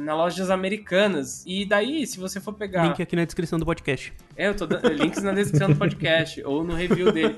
[0.00, 1.44] na lojas americanas.
[1.46, 2.86] E daí, se você for pegar...
[2.86, 4.12] Link aqui na descrição do podcast.
[4.36, 7.36] É, eu tô dando links na descrição do podcast ou no review dele.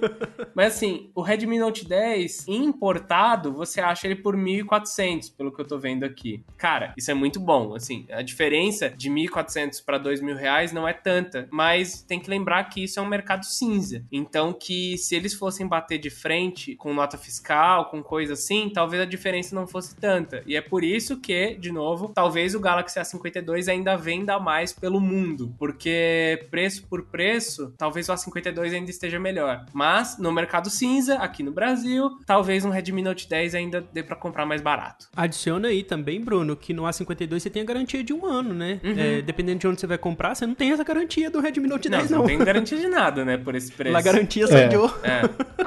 [0.55, 5.66] Mas assim, o Redmi Note 10 importado, você acha ele por 1.400, pelo que eu
[5.66, 6.42] tô vendo aqui.
[6.57, 10.92] Cara, isso é muito bom, assim, a diferença de 1.400 para 2.000 reais não é
[10.92, 14.05] tanta, mas tem que lembrar que isso é um mercado cinza.
[14.11, 19.02] Então, que se eles fossem bater de frente com nota fiscal, com coisa assim, talvez
[19.02, 20.42] a diferença não fosse tanta.
[20.46, 25.01] E é por isso que, de novo, talvez o Galaxy A52 ainda venda mais pelo
[25.01, 29.64] mundo, porque preço por preço, talvez o A52 ainda esteja melhor.
[29.73, 34.16] Mas no mercado cinza, aqui no Brasil, talvez um Redmi Note 10 ainda dê para
[34.16, 35.09] comprar mais barato.
[35.14, 38.81] Adiciona aí também, Bruno, que no A52 você tem a garantia de um ano, né?
[38.83, 38.95] Uhum.
[38.97, 41.88] É, dependendo de onde você vai comprar, você não tem essa garantia do Redmi Note
[41.88, 42.19] 10, não.
[42.19, 43.97] Não, tem garantia de nada, né, por esse preço.
[43.97, 44.66] A garantia só é.
[44.66, 45.23] é.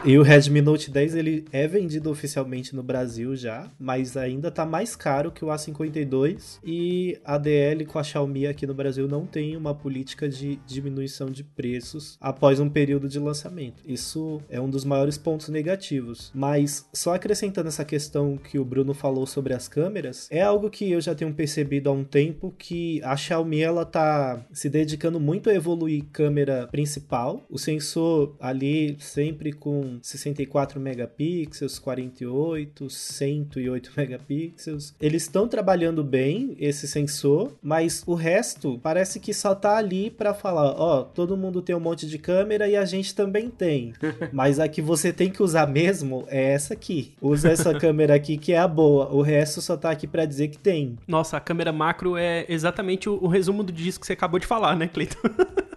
[0.05, 4.65] E o Redmi Note 10, ele é vendido oficialmente no Brasil já, mas ainda tá
[4.65, 6.28] mais caro que o A52
[6.63, 11.29] e a DL com a Xiaomi aqui no Brasil não tem uma política de diminuição
[11.29, 13.83] de preços após um período de lançamento.
[13.85, 16.31] Isso é um dos maiores pontos negativos.
[16.33, 20.91] Mas só acrescentando essa questão que o Bruno falou sobre as câmeras, é algo que
[20.91, 25.49] eu já tenho percebido há um tempo que a Xiaomi ela tá se dedicando muito
[25.49, 34.93] a evoluir câmera principal, o sensor ali sempre com 64 megapixels, 48, 108 megapixels.
[34.99, 40.33] Eles estão trabalhando bem esse sensor, mas o resto parece que só tá ali para
[40.33, 43.93] falar, ó, oh, todo mundo tem um monte de câmera e a gente também tem.
[44.31, 47.13] Mas a que você tem que usar mesmo é essa aqui.
[47.21, 49.09] Usa essa câmera aqui que é a boa.
[49.09, 50.97] O resto só tá aqui para dizer que tem.
[51.07, 54.47] Nossa, a câmera macro é exatamente o, o resumo do disco que você acabou de
[54.47, 55.19] falar, né, Cleiton?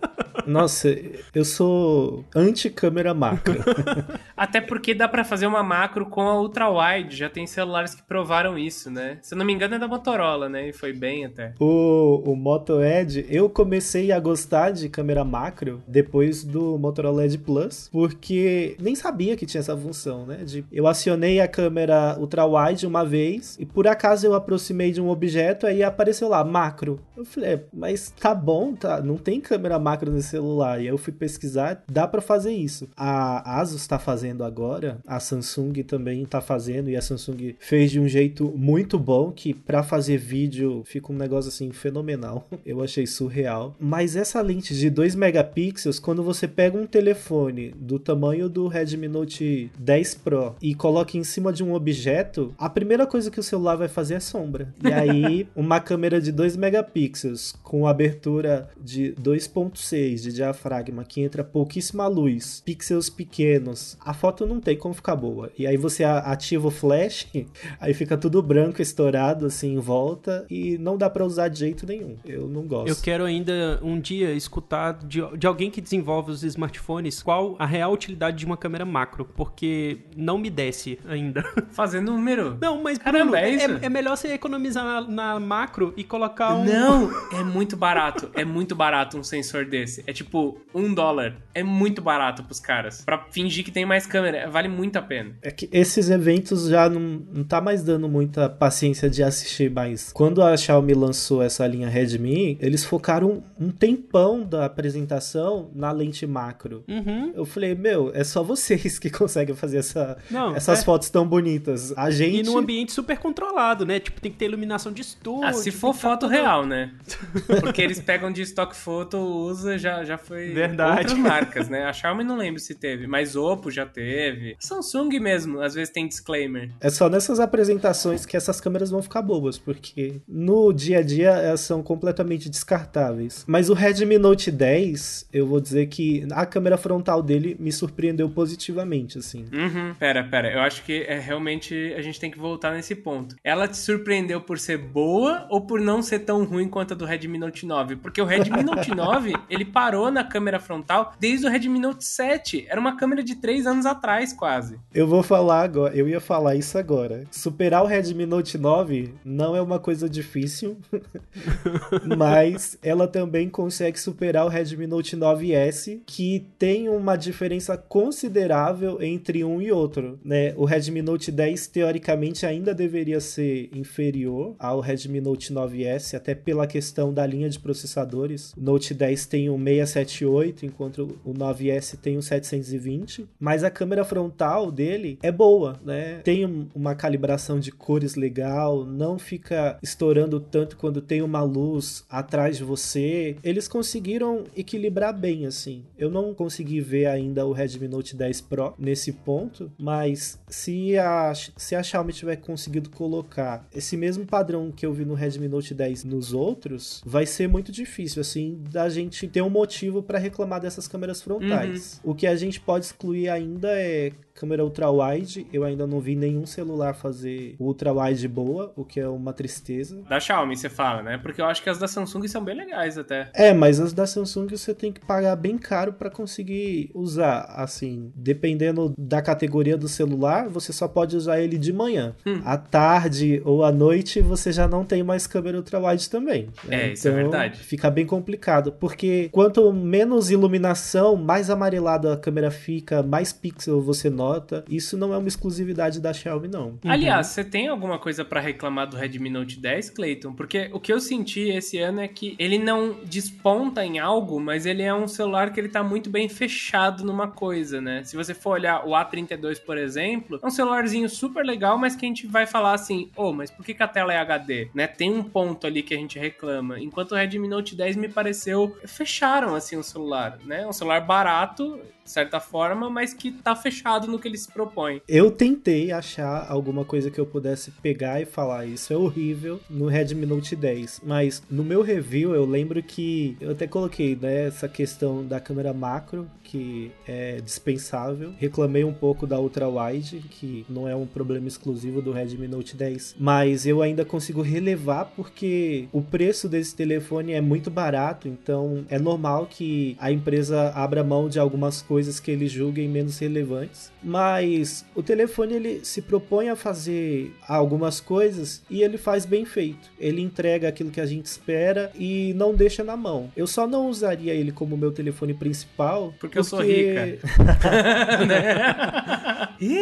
[0.46, 0.88] Nossa,
[1.34, 3.54] eu sou anti-câmera macro.
[4.36, 8.02] Até porque dá para fazer uma macro com a ultra wide, já tem celulares que
[8.02, 9.18] provaram isso, né?
[9.22, 10.68] Se eu não me engano é da Motorola, né?
[10.68, 11.54] E foi bem até.
[11.60, 17.38] O, o Moto Edge, eu comecei a gostar de câmera macro depois do Motorola Edge
[17.38, 20.38] Plus, porque nem sabia que tinha essa função, né?
[20.44, 25.00] De, eu acionei a câmera ultra wide uma vez e por acaso eu aproximei de
[25.00, 27.00] um objeto aí apareceu lá macro.
[27.16, 29.00] Eu falei, é, mas tá bom, tá?
[29.00, 30.78] Não tem câmera macro nesse celular.
[30.78, 32.88] E aí eu fui pesquisar, dá para fazer isso.
[32.96, 38.00] A Asus está fazendo agora, a Samsung também está fazendo e a Samsung fez de
[38.00, 42.48] um jeito muito bom que para fazer vídeo fica um negócio assim fenomenal.
[42.64, 43.76] Eu achei surreal.
[43.78, 49.08] Mas essa lente de 2 megapixels, quando você pega um telefone do tamanho do Redmi
[49.08, 53.42] Note 10 Pro e coloca em cima de um objeto, a primeira coisa que o
[53.42, 54.72] celular vai fazer é sombra.
[54.82, 61.44] E aí, uma câmera de 2 megapixels com abertura de 2.6 de diafragma que entra
[61.44, 65.50] pouquíssima luz, pixels pequenos, a foto não tem como ficar boa.
[65.58, 67.26] E aí você ativa o flash,
[67.80, 71.86] aí fica tudo branco, estourado assim em volta e não dá para usar de jeito
[71.86, 72.16] nenhum.
[72.24, 72.88] Eu não gosto.
[72.88, 77.66] Eu quero ainda um dia escutar de, de alguém que desenvolve os smartphones qual a
[77.66, 81.42] real utilidade de uma câmera macro, porque não me desce ainda.
[81.70, 82.56] Fazendo número.
[82.60, 86.54] Não, mas Caramba, Bruno, é, é, é, melhor você economizar na, na macro e colocar
[86.54, 86.64] um.
[86.64, 88.30] Não, é muito barato.
[88.34, 90.01] É muito barato um sensor desse.
[90.06, 91.36] É tipo um dólar.
[91.54, 93.04] É muito barato pros caras.
[93.04, 94.48] Pra fingir que tem mais câmera.
[94.48, 95.32] Vale muito a pena.
[95.42, 100.12] É que esses eventos já não, não tá mais dando muita paciência de assistir mais.
[100.12, 106.26] Quando a Xiaomi lançou essa linha Redmi, eles focaram um tempão da apresentação na lente
[106.26, 106.84] macro.
[106.88, 107.32] Uhum.
[107.34, 110.84] Eu falei, meu, é só vocês que conseguem fazer essa, não, essas é...
[110.84, 111.92] fotos tão bonitas.
[111.96, 112.40] A gente.
[112.40, 114.00] E num ambiente super controlado, né?
[114.00, 115.44] Tipo, tem que ter iluminação de estúdio.
[115.44, 116.92] Ah, se for foto real, né?
[117.60, 121.00] Porque eles pegam de stock foto, usa, já já, foi Verdade.
[121.00, 121.84] outras marcas, né?
[121.84, 124.56] A Xiaomi não lembro se teve, mas Oppo já teve.
[124.58, 126.70] Samsung mesmo, às vezes tem disclaimer.
[126.80, 131.30] É só nessas apresentações que essas câmeras vão ficar bobas, porque no dia a dia
[131.30, 133.44] elas são completamente descartáveis.
[133.46, 138.28] Mas o Redmi Note 10, eu vou dizer que a câmera frontal dele me surpreendeu
[138.28, 139.44] positivamente, assim.
[139.52, 139.94] Uhum.
[139.98, 143.36] Pera, pera, eu acho que é realmente a gente tem que voltar nesse ponto.
[143.42, 147.04] Ela te surpreendeu por ser boa ou por não ser tão ruim quanto a do
[147.04, 147.96] Redmi Note 9?
[147.96, 152.66] Porque o Redmi Note 9, ele parou na câmera frontal desde o Redmi Note 7.
[152.68, 154.78] Era uma câmera de 3 anos atrás, quase.
[154.94, 157.24] Eu vou falar agora, eu ia falar isso agora.
[157.32, 160.76] Superar o Redmi Note 9 não é uma coisa difícil,
[162.16, 169.42] mas ela também consegue superar o Redmi Note 9S, que tem uma diferença considerável entre
[169.42, 170.54] um e outro, né?
[170.56, 176.68] O Redmi Note 10 teoricamente ainda deveria ser inferior ao Redmi Note 9S, até pela
[176.68, 178.52] questão da linha de processadores.
[178.52, 184.04] O Note 10 tem um 678, enquanto o 9S tem um 720, mas a câmera
[184.04, 186.20] frontal dele é boa, né?
[186.24, 192.56] Tem uma calibração de cores legal, não fica estourando tanto quando tem uma luz atrás
[192.56, 193.36] de você.
[193.42, 195.84] Eles conseguiram equilibrar bem assim.
[195.96, 201.32] Eu não consegui ver ainda o Redmi Note 10 Pro nesse ponto, mas se a
[201.56, 205.74] se a Xiaomi tiver conseguido colocar esse mesmo padrão que eu vi no Redmi Note
[205.74, 210.60] 10 nos outros, vai ser muito difícil assim da gente ter um motivo para reclamar
[210.60, 212.00] dessas câmeras frontais.
[212.02, 212.10] Uhum.
[212.10, 215.46] O que a gente pode excluir ainda é câmera ultra-wide.
[215.52, 220.02] Eu ainda não vi nenhum celular fazer ultra-wide boa, o que é uma tristeza.
[220.08, 221.18] Da Xiaomi, você fala, né?
[221.18, 223.30] Porque eu acho que as da Samsung são bem legais até.
[223.34, 227.42] É, mas as da Samsung você tem que pagar bem caro para conseguir usar.
[227.52, 232.14] Assim, dependendo da categoria do celular, você só pode usar ele de manhã.
[232.26, 232.40] Hum.
[232.44, 236.48] À tarde ou à noite, você já não tem mais câmera ultra-wide também.
[236.64, 236.88] Né?
[236.88, 237.60] É, isso é então, verdade.
[237.60, 244.08] Fica bem complicado, porque quanto menos iluminação, mais amarelada a câmera fica, mais pixel você
[244.10, 244.21] nota.
[244.68, 246.68] Isso não é uma exclusividade da Xiaomi, não.
[246.68, 246.78] Uhum.
[246.86, 250.32] Aliás, você tem alguma coisa para reclamar do Redmi Note 10, Clayton?
[250.32, 254.66] Porque o que eu senti esse ano é que ele não desponta em algo, mas
[254.66, 258.04] ele é um celular que ele tá muito bem fechado numa coisa, né?
[258.04, 262.04] Se você for olhar o A32, por exemplo, é um celularzinho super legal, mas que
[262.04, 264.68] a gente vai falar assim, oh, mas por que, que a tela é HD?
[264.74, 264.86] Né?
[264.86, 266.80] Tem um ponto ali que a gente reclama.
[266.80, 270.66] Enquanto o Redmi Note 10 me pareceu fecharam assim o celular, né?
[270.66, 275.00] Um celular barato de certa forma, mas que tá fechado no que ele se propõe.
[275.08, 279.86] Eu tentei achar alguma coisa que eu pudesse pegar e falar isso é horrível no
[279.86, 284.68] Redmi Note 10, mas no meu review eu lembro que eu até coloquei né, essa
[284.68, 288.34] questão da câmera macro que é dispensável.
[288.36, 292.76] Reclamei um pouco da ultra wide, que não é um problema exclusivo do Redmi Note
[292.76, 298.84] 10, mas eu ainda consigo relevar porque o preço desse telefone é muito barato, então
[298.90, 303.90] é normal que a empresa abra mão de algumas coisas que ele julguem menos relevantes.
[304.02, 309.90] Mas o telefone ele se propõe a fazer algumas coisas e ele faz bem feito.
[309.98, 313.32] Ele entrega aquilo que a gente espera e não deixa na mão.
[313.34, 316.41] Eu só não usaria ele como meu telefone principal porque...
[316.42, 317.18] eu sou rica.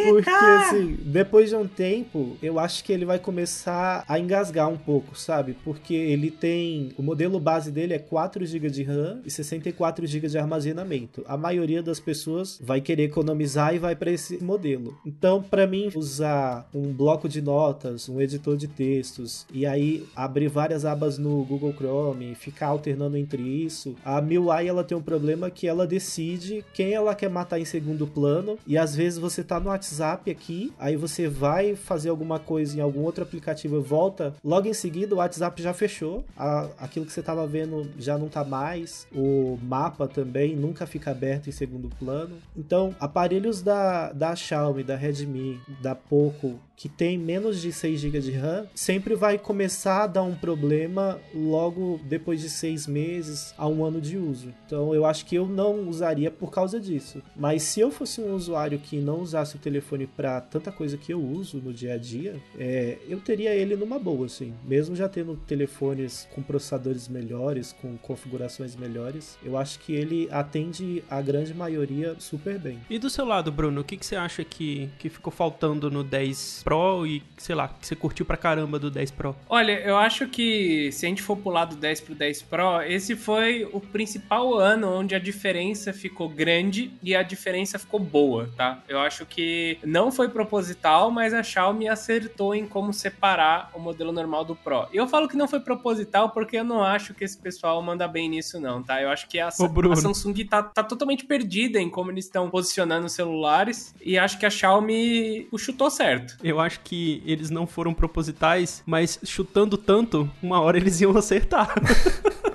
[0.09, 4.77] Porque assim, depois de um tempo, eu acho que ele vai começar a engasgar um
[4.77, 5.55] pouco, sabe?
[5.63, 6.91] Porque ele tem.
[6.97, 11.23] O modelo base dele é 4 GB de RAM e 64 GB de armazenamento.
[11.27, 14.97] A maioria das pessoas vai querer economizar e vai para esse modelo.
[15.05, 20.47] Então, para mim, usar um bloco de notas, um editor de textos e aí abrir
[20.47, 25.49] várias abas no Google Chrome, ficar alternando entre isso, a MIUI ela tem um problema
[25.49, 28.57] que ela decide quem ela quer matar em segundo plano.
[28.67, 32.81] E às vezes você tá no WhatsApp aqui, aí você vai fazer alguma coisa em
[32.81, 37.11] algum outro aplicativo e volta, logo em seguida o WhatsApp já fechou, a, aquilo que
[37.11, 41.89] você tava vendo já não tá mais, o mapa também nunca fica aberto em segundo
[41.97, 42.35] plano.
[42.55, 48.19] Então, aparelhos da, da Xiaomi, da Redmi, da Poco, que tem menos de 6 GB
[48.21, 53.67] de RAM, sempre vai começar a dar um problema logo depois de seis meses a
[53.67, 54.51] um ano de uso.
[54.65, 57.21] Então, eu acho que eu não usaria por causa disso.
[57.35, 61.13] Mas se eu fosse um usuário que não usasse o telefone para tanta coisa que
[61.13, 64.51] eu uso no dia a dia, é, eu teria ele numa boa, assim.
[64.63, 71.03] Mesmo já tendo telefones com processadores melhores, com configurações melhores, eu acho que ele atende
[71.07, 72.79] a grande maioria super bem.
[72.89, 76.03] E do seu lado, Bruno, o que, que você acha que, que ficou faltando no
[76.03, 79.35] 10 Pro e, sei lá, que você curtiu pra caramba do 10 Pro?
[79.49, 83.13] Olha, eu acho que se a gente for pular do 10 pro 10 Pro, esse
[83.13, 88.81] foi o principal ano onde a diferença ficou grande e a diferença ficou boa, tá?
[88.87, 94.13] Eu acho que não foi proposital, mas a Xiaomi acertou em como separar o modelo
[94.13, 94.87] normal do Pro.
[94.93, 98.07] E eu falo que não foi proposital porque eu não acho que esse pessoal manda
[98.07, 99.01] bem nisso, não, tá?
[99.01, 103.07] Eu acho que a, a Samsung tá, tá totalmente perdida em como eles estão posicionando
[103.07, 106.37] os celulares e acho que a Xiaomi chutou certo.
[106.41, 111.73] Eu acho que eles não foram propositais, mas chutando tanto, uma hora eles iam acertar.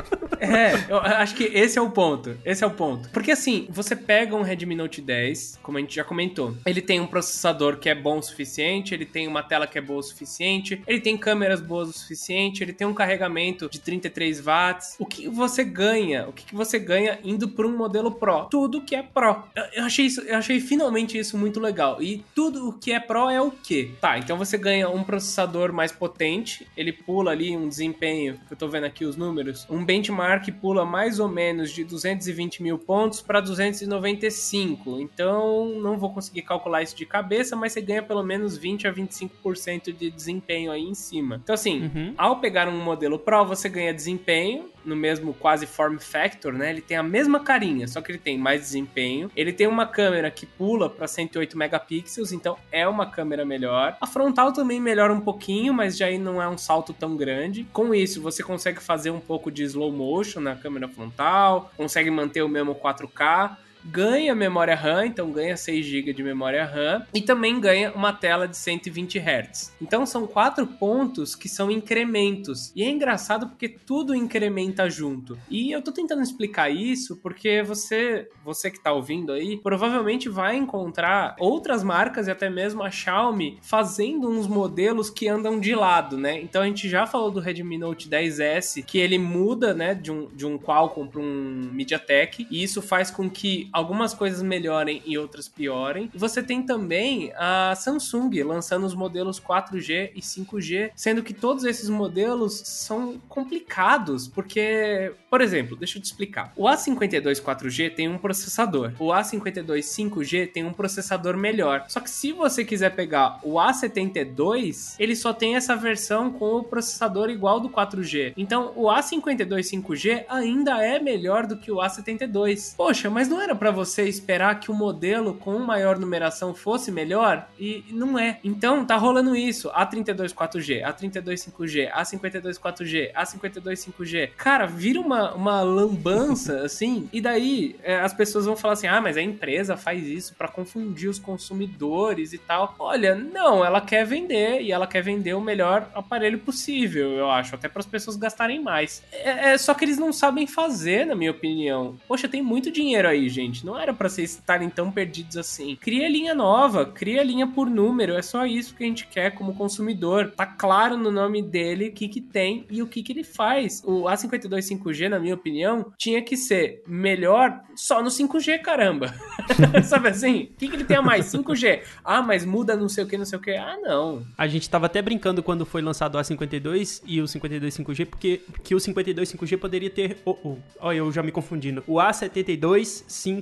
[0.47, 2.37] É, eu acho que esse é o ponto.
[2.45, 3.09] Esse é o ponto.
[3.11, 7.01] Porque assim, você pega um Redmi Note 10, como a gente já comentou, ele tem
[7.01, 10.03] um processador que é bom o suficiente, ele tem uma tela que é boa o
[10.03, 14.97] suficiente, ele tem câmeras boas o suficiente, ele tem um carregamento de 33 watts.
[14.99, 16.29] O que você ganha?
[16.29, 18.45] O que você ganha indo para um modelo Pro?
[18.45, 19.45] Tudo que é Pro.
[19.73, 22.03] Eu achei isso, eu achei finalmente isso muito legal.
[22.03, 23.91] E tudo o que é Pro é o quê?
[24.01, 28.69] Tá, então você ganha um processador mais potente, ele pula ali um desempenho, eu tô
[28.69, 33.21] vendo aqui os números, um benchmark benchmark pula mais ou menos de 220 mil pontos
[33.21, 35.01] para 295.
[35.01, 38.93] Então, não vou conseguir calcular isso de cabeça, mas você ganha pelo menos 20 a
[38.93, 41.41] 25% de desempenho aí em cima.
[41.43, 42.15] Então, assim, uhum.
[42.17, 46.71] ao pegar um modelo Pro, você ganha desempenho no mesmo quase form factor, né?
[46.71, 49.31] Ele tem a mesma carinha, só que ele tem mais desempenho.
[49.37, 53.97] Ele tem uma câmera que pula para 108 megapixels, então é uma câmera melhor.
[54.01, 57.67] A frontal também melhora um pouquinho, mas já aí não é um salto tão grande.
[57.73, 62.43] Com isso, você consegue fazer um pouco de slow motion na câmera frontal, consegue manter
[62.43, 67.61] o mesmo 4K ganha memória RAM, então ganha 6 GB de memória RAM e também
[67.61, 69.73] ganha uma tela de 120 Hz.
[69.81, 72.73] Então são quatro pontos que são incrementos.
[72.75, 75.39] E é engraçado porque tudo incrementa junto.
[75.49, 80.57] E eu tô tentando explicar isso porque você, você que tá ouvindo aí, provavelmente vai
[80.57, 86.17] encontrar outras marcas e até mesmo a Xiaomi fazendo uns modelos que andam de lado,
[86.17, 86.41] né?
[86.41, 90.29] Então a gente já falou do Redmi Note 10S, que ele muda, né, de um,
[90.35, 95.19] de um Qualcomm para um MediaTek, e isso faz com que algumas coisas melhorem e
[95.19, 96.11] outras piorem.
[96.15, 101.91] Você tem também a Samsung lançando os modelos 4G e 5G, sendo que todos esses
[101.91, 106.55] modelos são complicados, porque, por exemplo, deixa eu te explicar.
[106.57, 111.85] O A52 4G tem um processador, o A52 5G tem um processador melhor.
[111.89, 116.65] Só que se você quiser pegar o A72, ele só tem essa versão com o
[116.65, 118.33] processador igual do 4G.
[118.39, 122.75] Então, o A52 5G ainda é melhor do que o A72.
[122.75, 127.49] Poxa, mas não era para você esperar que o modelo com maior numeração fosse melhor?
[127.59, 128.39] E não é.
[128.43, 129.71] Então, tá rolando isso.
[129.71, 134.31] A32 4G, A32 5G, A52 4G, A52 5G.
[134.37, 139.01] Cara, vira uma, uma lambança, assim, e daí é, as pessoas vão falar assim, ah,
[139.01, 142.75] mas a empresa faz isso para confundir os consumidores e tal.
[142.79, 147.55] Olha, não, ela quer vender e ela quer vender o melhor aparelho possível, eu acho,
[147.55, 149.03] até para as pessoas gastarem mais.
[149.13, 151.97] É, é, só que eles não sabem fazer, na minha opinião.
[152.07, 153.46] Poxa, tem muito dinheiro aí, gente.
[153.65, 155.77] Não era para vocês estarem tão perdidos assim.
[155.77, 158.15] Cria linha nova, cria linha por número.
[158.15, 160.33] É só isso que a gente quer como consumidor.
[160.37, 163.83] Tá claro no nome dele o que, que tem e o que, que ele faz.
[163.85, 169.15] O A52 5G, na minha opinião, tinha que ser melhor só no 5G, caramba.
[169.85, 170.51] Sabe assim?
[170.53, 171.27] O que, que ele tem a mais?
[171.27, 171.83] 5G.
[172.05, 173.53] Ah, mas muda não sei o que, não sei o que.
[173.53, 174.25] Ah, não.
[174.37, 178.43] A gente tava até brincando quando foi lançado o A52 e o 52 5G, porque
[178.63, 180.19] que o 52 5G poderia ter.
[180.25, 181.83] Oh, oh, oh, eu já me confundindo.
[181.87, 183.36] O A72 5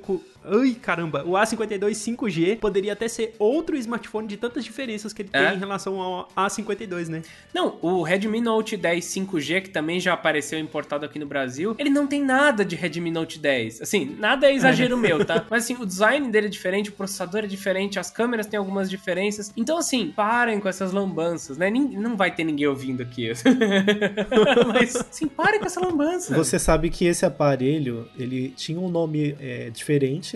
[0.45, 5.31] Ai, caramba, o A52 5G poderia até ser outro smartphone de tantas diferenças que ele
[5.33, 5.47] é?
[5.47, 7.23] tem em relação ao A52, né?
[7.53, 11.89] Não, o Redmi Note 10 5G, que também já apareceu importado aqui no Brasil, ele
[11.89, 13.81] não tem nada de Redmi Note 10.
[13.81, 15.45] Assim, nada é exagero meu, tá?
[15.49, 18.91] Mas assim, o design dele é diferente, o processador é diferente, as câmeras têm algumas
[18.91, 19.51] diferenças.
[19.57, 21.71] Então, assim, parem com essas lambanças, né?
[21.71, 23.31] Não vai ter ninguém ouvindo aqui.
[24.69, 26.35] Mas, assim, parem com essa lambança.
[26.35, 29.84] Você sabe que esse aparelho, ele tinha um nome é, diferente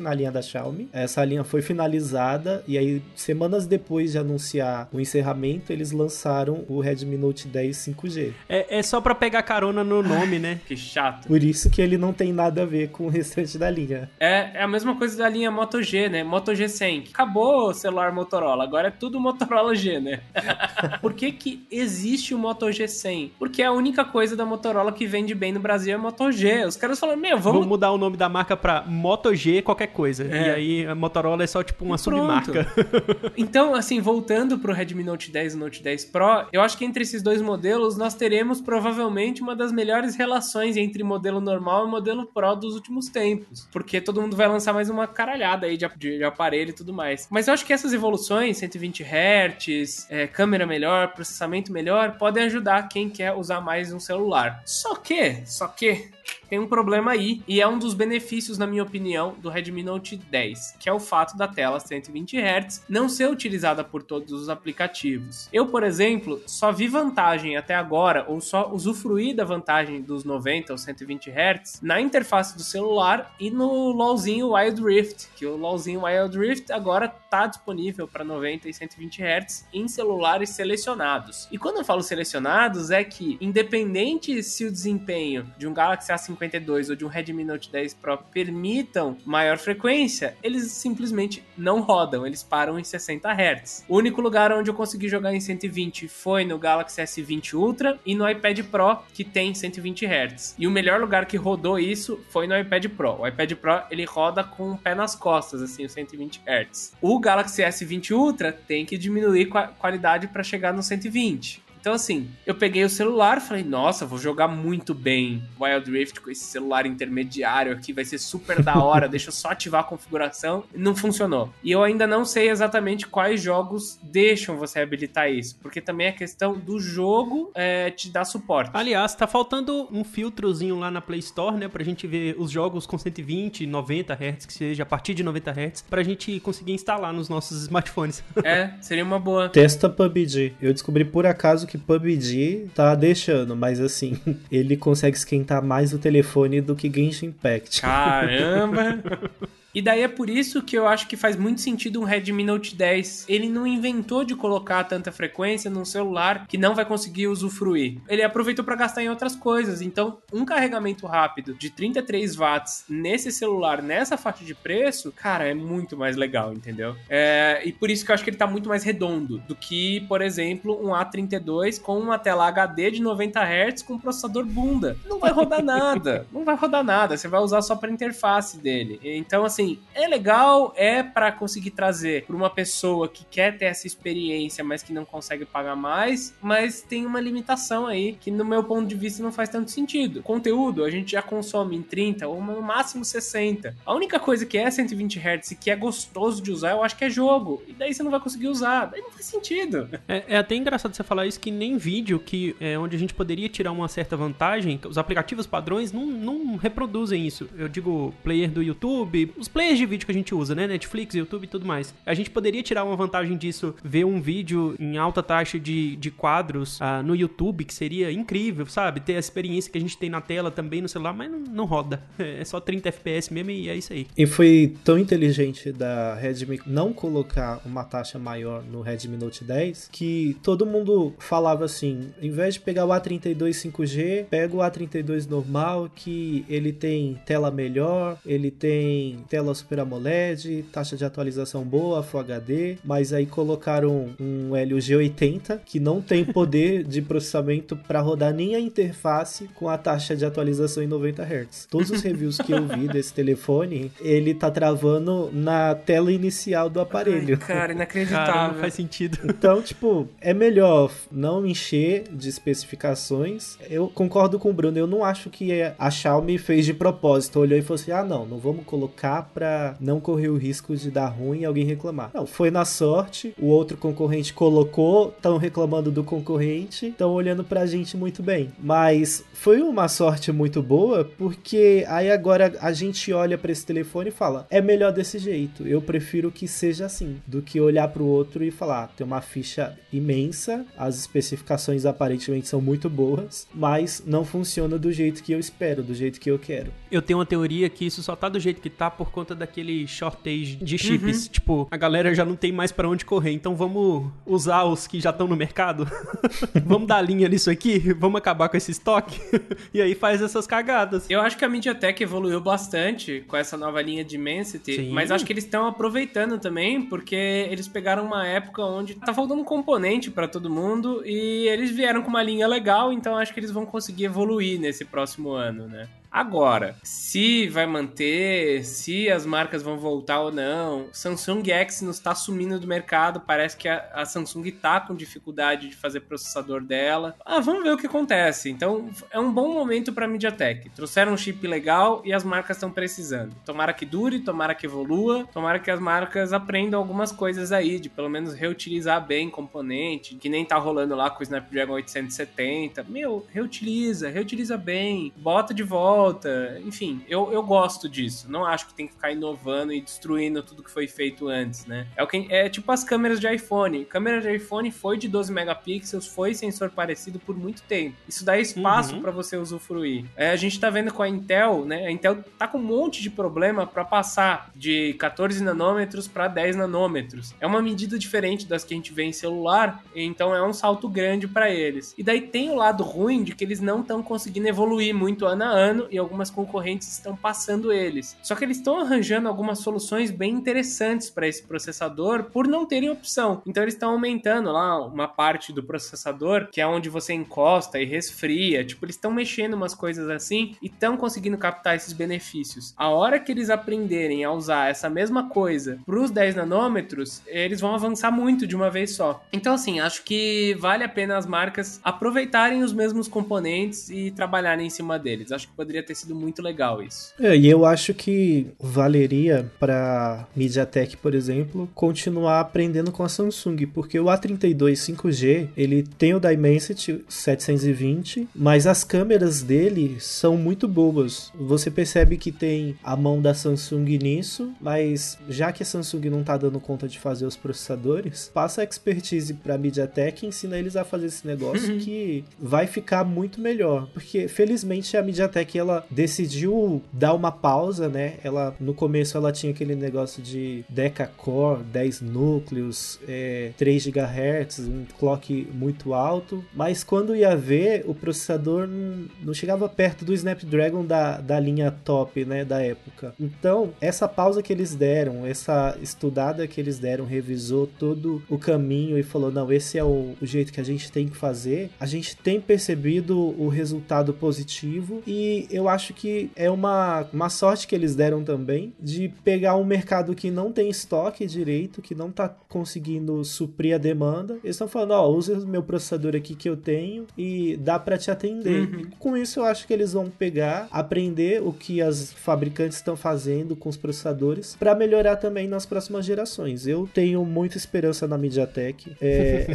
[0.00, 0.88] na linha da Xiaomi.
[0.92, 6.80] Essa linha foi finalizada e aí, semanas depois de anunciar o encerramento, eles lançaram o
[6.80, 8.32] Redmi Note 10 5G.
[8.48, 10.60] É, é só para pegar carona no nome, né?
[10.66, 11.26] Que chato.
[11.26, 14.10] Por isso que ele não tem nada a ver com o restante da linha.
[14.20, 16.22] É, é a mesma coisa da linha Moto G, né?
[16.22, 17.10] Moto G100.
[17.10, 20.20] Acabou o celular Motorola, agora é tudo Motorola G, né?
[21.00, 23.30] Por que que existe o Moto G100?
[23.38, 26.64] Porque é a única coisa da Motorola que vende bem no Brasil é Moto G.
[26.64, 27.58] Os caras falam, meu, vamos...
[27.58, 30.24] Vamos mudar o nome da marca pra Moto G qualquer coisa.
[30.24, 30.28] É.
[30.28, 32.66] E aí a Motorola é só tipo uma submarca.
[33.36, 37.02] então, assim, voltando pro Redmi Note 10 e Note 10 Pro, eu acho que entre
[37.02, 42.26] esses dois modelos nós teremos provavelmente uma das melhores relações entre modelo normal e modelo
[42.26, 43.68] Pro dos últimos tempos.
[43.72, 46.92] Porque todo mundo vai lançar mais uma caralhada aí de, de, de aparelho e tudo
[46.92, 47.28] mais.
[47.30, 52.88] Mas eu acho que essas evoluções, 120 Hz, é, câmera melhor, processamento melhor, podem ajudar
[52.88, 54.62] quem quer usar mais um celular.
[54.64, 56.10] Só que, só que,
[56.48, 60.16] tem um problema aí, e é um dos benefícios, na minha opinião, do Redmi Note
[60.16, 64.48] 10, que é o fato da tela 120 Hz não ser utilizada por todos os
[64.48, 65.48] aplicativos.
[65.52, 70.72] Eu, por exemplo, só vi vantagem até agora, ou só usufruí da vantagem dos 90
[70.72, 76.04] ou 120 Hz na interface do celular e no LOLzinho Wild Rift, que o LOLzinho
[76.04, 81.48] Wild Rift agora está disponível para 90 e 120 Hz em celulares selecionados.
[81.52, 86.37] E quando eu falo selecionados, é que independente se o desempenho de um Galaxy A50
[86.38, 92.26] 52 ou de um Redmi Note 10 Pro permitam maior frequência, eles simplesmente não rodam,
[92.26, 93.84] eles param em 60 Hz.
[93.88, 98.14] O único lugar onde eu consegui jogar em 120 foi no Galaxy S20 Ultra e
[98.14, 100.54] no iPad Pro, que tem 120 Hz.
[100.58, 103.20] E o melhor lugar que rodou isso foi no iPad Pro.
[103.20, 106.92] O iPad Pro, ele roda com o pé nas costas, assim, os 120 Hz.
[107.02, 111.67] O Galaxy S20 Ultra tem que diminuir a qualidade para chegar no 120.
[111.88, 116.30] Então, assim, eu peguei o celular falei, nossa, vou jogar muito bem Wild Rift com
[116.30, 120.64] esse celular intermediário aqui, vai ser super da hora, deixa eu só ativar a configuração.
[120.74, 121.50] Não funcionou.
[121.64, 126.12] E eu ainda não sei exatamente quais jogos deixam você habilitar isso, porque também é
[126.12, 128.70] questão do jogo é, te dar suporte.
[128.74, 132.84] Aliás, tá faltando um filtrozinho lá na Play Store, né, pra gente ver os jogos
[132.84, 137.14] com 120, 90 Hz, que seja a partir de 90 Hz, pra gente conseguir instalar
[137.14, 138.22] nos nossos smartphones.
[138.44, 139.48] é, seria uma boa.
[139.48, 140.54] Testa PUBG.
[140.60, 144.18] Eu descobri por acaso que PUBG tá deixando, mas assim,
[144.50, 147.80] ele consegue esquentar mais o telefone do que Genshin Impact.
[147.80, 149.02] Caramba!
[149.74, 152.74] E daí é por isso que eu acho que faz muito sentido um Redmi Note
[152.74, 153.26] 10.
[153.28, 157.98] Ele não inventou de colocar tanta frequência num celular que não vai conseguir usufruir.
[158.08, 159.80] Ele aproveitou para gastar em outras coisas.
[159.82, 165.54] Então, um carregamento rápido de 33 watts nesse celular, nessa faixa de preço, cara, é
[165.54, 166.96] muito mais legal, entendeu?
[167.08, 170.00] É, e por isso que eu acho que ele tá muito mais redondo do que,
[170.08, 174.96] por exemplo, um A32 com uma tela HD de 90 Hz com processador bunda.
[175.06, 176.26] Não vai rodar nada.
[176.32, 177.16] Não vai rodar nada.
[177.16, 178.98] Você vai usar só para interface dele.
[179.02, 179.57] Então, assim,
[179.94, 184.82] é legal, é para conseguir trazer para uma pessoa que quer ter essa experiência, mas
[184.82, 188.94] que não consegue pagar mais, mas tem uma limitação aí que, no meu ponto de
[188.94, 190.22] vista, não faz tanto sentido.
[190.22, 193.76] Conteúdo a gente já consome em 30 ou no máximo 60.
[193.84, 196.96] A única coisa que é 120 Hz e que é gostoso de usar, eu acho
[196.96, 197.62] que é jogo.
[197.66, 198.86] E daí você não vai conseguir usar.
[198.86, 199.88] Daí não faz sentido.
[200.06, 203.14] É, é até engraçado você falar isso que nem vídeo, que é onde a gente
[203.14, 207.48] poderia tirar uma certa vantagem, os aplicativos padrões não, não reproduzem isso.
[207.56, 210.66] Eu digo player do YouTube, os players de vídeo que a gente usa, né?
[210.66, 211.94] Netflix, YouTube e tudo mais.
[212.04, 216.10] A gente poderia tirar uma vantagem disso, ver um vídeo em alta taxa de, de
[216.10, 219.00] quadros uh, no YouTube, que seria incrível, sabe?
[219.00, 221.64] Ter a experiência que a gente tem na tela também no celular, mas não, não
[221.64, 222.02] roda.
[222.38, 224.06] É só 30 FPS mesmo e é isso aí.
[224.16, 229.88] E foi tão inteligente da Redmi não colocar uma taxa maior no Redmi Note 10
[229.90, 235.28] que todo mundo falava assim: em vez de pegar o A32 5G, pega o A32
[235.28, 239.24] normal, que ele tem tela melhor, ele tem
[239.54, 245.80] Super AMOLED, taxa de atualização boa, Full HD, mas aí colocaram um Helio G80 que
[245.80, 250.82] não tem poder de processamento para rodar nem a interface com a taxa de atualização
[250.82, 251.66] em 90 Hz.
[251.70, 256.80] Todos os reviews que eu vi desse telefone, ele tá travando na tela inicial do
[256.80, 257.38] aparelho.
[257.40, 258.32] Ai, cara, inacreditável.
[258.32, 259.18] Cara, não faz sentido.
[259.24, 263.56] Então, tipo, é melhor não encher de especificações.
[263.68, 267.58] Eu concordo com o Bruno, eu não acho que a Xiaomi fez de propósito, olhou
[267.58, 271.08] e falou assim: "Ah, não, não vamos colocar para não correr o risco de dar
[271.08, 272.10] ruim e alguém reclamar".
[272.14, 273.34] Não, foi na sorte.
[273.38, 278.50] O outro concorrente colocou, estão reclamando do concorrente, estão olhando pra gente muito bem.
[278.58, 284.08] Mas foi uma sorte muito boa, porque aí agora a gente olha para esse telefone
[284.08, 285.66] e fala: "É melhor desse jeito.
[285.66, 289.06] Eu prefiro que seja assim", do que olhar para o outro e falar: ah, "Tem
[289.06, 295.32] uma ficha imensa, as especificações aparentemente são muito boas, mas não funciona do jeito que
[295.32, 296.72] eu espero, do jeito que eu quero".
[296.90, 299.84] Eu tenho uma teoria que isso só tá do jeito que tá por conta daquele
[299.88, 301.24] shortage de chips.
[301.24, 301.32] Uhum.
[301.32, 305.00] Tipo, a galera já não tem mais para onde correr, então vamos usar os que
[305.00, 305.88] já estão no mercado?
[306.64, 307.92] vamos dar linha nisso aqui?
[307.94, 309.20] Vamos acabar com esse estoque?
[309.74, 311.10] e aí faz essas cagadas.
[311.10, 314.92] Eu acho que a MediaTek evoluiu bastante com essa nova linha de Dimensity, Sim.
[314.92, 317.16] mas acho que eles estão aproveitando também, porque
[317.50, 322.02] eles pegaram uma época onde tá faltando um componente para todo mundo e eles vieram
[322.02, 325.88] com uma linha legal, então acho que eles vão conseguir evoluir nesse próximo ano, né?
[326.10, 332.58] Agora, se vai manter, se as marcas vão voltar ou não, Samsung Exynos está sumindo
[332.58, 337.14] do mercado, parece que a, a, Samsung tá com dificuldade de fazer processador dela.
[337.24, 338.50] Ah, vamos ver o que acontece.
[338.50, 340.70] Então, é um bom momento para a MediaTek.
[340.70, 343.34] Trouxeram um chip legal e as marcas estão precisando.
[343.44, 347.90] Tomara que dure, tomara que evolua, tomara que as marcas aprendam algumas coisas aí, de
[347.90, 352.84] pelo menos reutilizar bem componente, que nem tá rolando lá com o Snapdragon 870.
[352.88, 356.60] Meu, reutiliza, reutiliza bem, bota de volta volta.
[356.64, 358.30] Enfim, eu, eu gosto disso.
[358.30, 361.86] Não acho que tem que ficar inovando e destruindo tudo que foi feito antes, né?
[361.96, 363.84] É, o que, é tipo as câmeras de iPhone.
[363.84, 367.96] câmera de iPhone foi de 12 megapixels, foi sensor parecido por muito tempo.
[368.08, 369.02] Isso dá espaço uhum.
[369.02, 370.04] para você usufruir.
[370.16, 371.86] É, a gente tá vendo com a Intel, né?
[371.86, 376.56] A Intel tá com um monte de problema para passar de 14 nanômetros para 10
[376.56, 377.34] nanômetros.
[377.40, 380.88] É uma medida diferente das que a gente vê em celular, então é um salto
[380.88, 381.94] grande para eles.
[381.98, 385.44] E daí tem o lado ruim de que eles não estão conseguindo evoluir muito ano
[385.44, 388.16] a ano e algumas concorrentes estão passando eles.
[388.22, 392.90] Só que eles estão arranjando algumas soluções bem interessantes para esse processador por não terem
[392.90, 393.42] opção.
[393.46, 397.84] Então eles estão aumentando lá uma parte do processador, que é onde você encosta e
[397.84, 398.64] resfria.
[398.64, 402.74] Tipo, eles estão mexendo umas coisas assim e estão conseguindo captar esses benefícios.
[402.76, 407.60] A hora que eles aprenderem a usar essa mesma coisa para os 10 nanômetros, eles
[407.60, 409.22] vão avançar muito de uma vez só.
[409.32, 414.66] Então, assim, acho que vale a pena as marcas aproveitarem os mesmos componentes e trabalharem
[414.66, 415.32] em cima deles.
[415.32, 417.14] Acho que poderia poderia ter sido muito legal isso.
[417.18, 423.66] É, e eu acho que valeria para MediaTek, por exemplo, continuar aprendendo com a Samsung,
[423.66, 430.66] porque o A32 5G, ele tem o Dimensity 720, mas as câmeras dele são muito
[430.66, 431.32] boas.
[431.34, 436.24] Você percebe que tem a mão da Samsung nisso, mas já que a Samsung não
[436.24, 440.76] tá dando conta de fazer os processadores, passa a expertise para MediaTek e ensina eles
[440.76, 441.78] a fazer esse negócio uhum.
[441.78, 447.88] que vai ficar muito melhor, porque felizmente a MediaTek ela ela decidiu dar uma pausa,
[447.88, 448.14] né?
[448.24, 454.84] Ela no começo ela tinha aquele negócio de deca-core, 10 núcleos, é, 3 GHz, um
[454.98, 460.84] clock muito alto, mas quando ia ver, o processador não, não chegava perto do Snapdragon
[460.84, 463.14] da, da linha top, né, da época.
[463.20, 468.98] Então, essa pausa que eles deram, essa estudada que eles deram, revisou todo o caminho
[468.98, 471.70] e falou: não, esse é o, o jeito que a gente tem que fazer.
[471.78, 477.66] A gente tem percebido o resultado positivo e eu acho que é uma, uma sorte
[477.66, 482.10] que eles deram também de pegar um mercado que não tem estoque direito, que não
[482.10, 484.34] tá conseguindo suprir a demanda.
[484.44, 487.78] Eles estão falando: ó, oh, usa o meu processador aqui que eu tenho e dá
[487.78, 488.68] para te atender.
[488.68, 488.84] Uhum.
[488.98, 493.56] com isso, eu acho que eles vão pegar, aprender o que as fabricantes estão fazendo
[493.56, 496.66] com os processadores para melhorar também nas próximas gerações.
[496.66, 498.96] Eu tenho muita esperança na MediaTek.
[499.00, 499.46] É...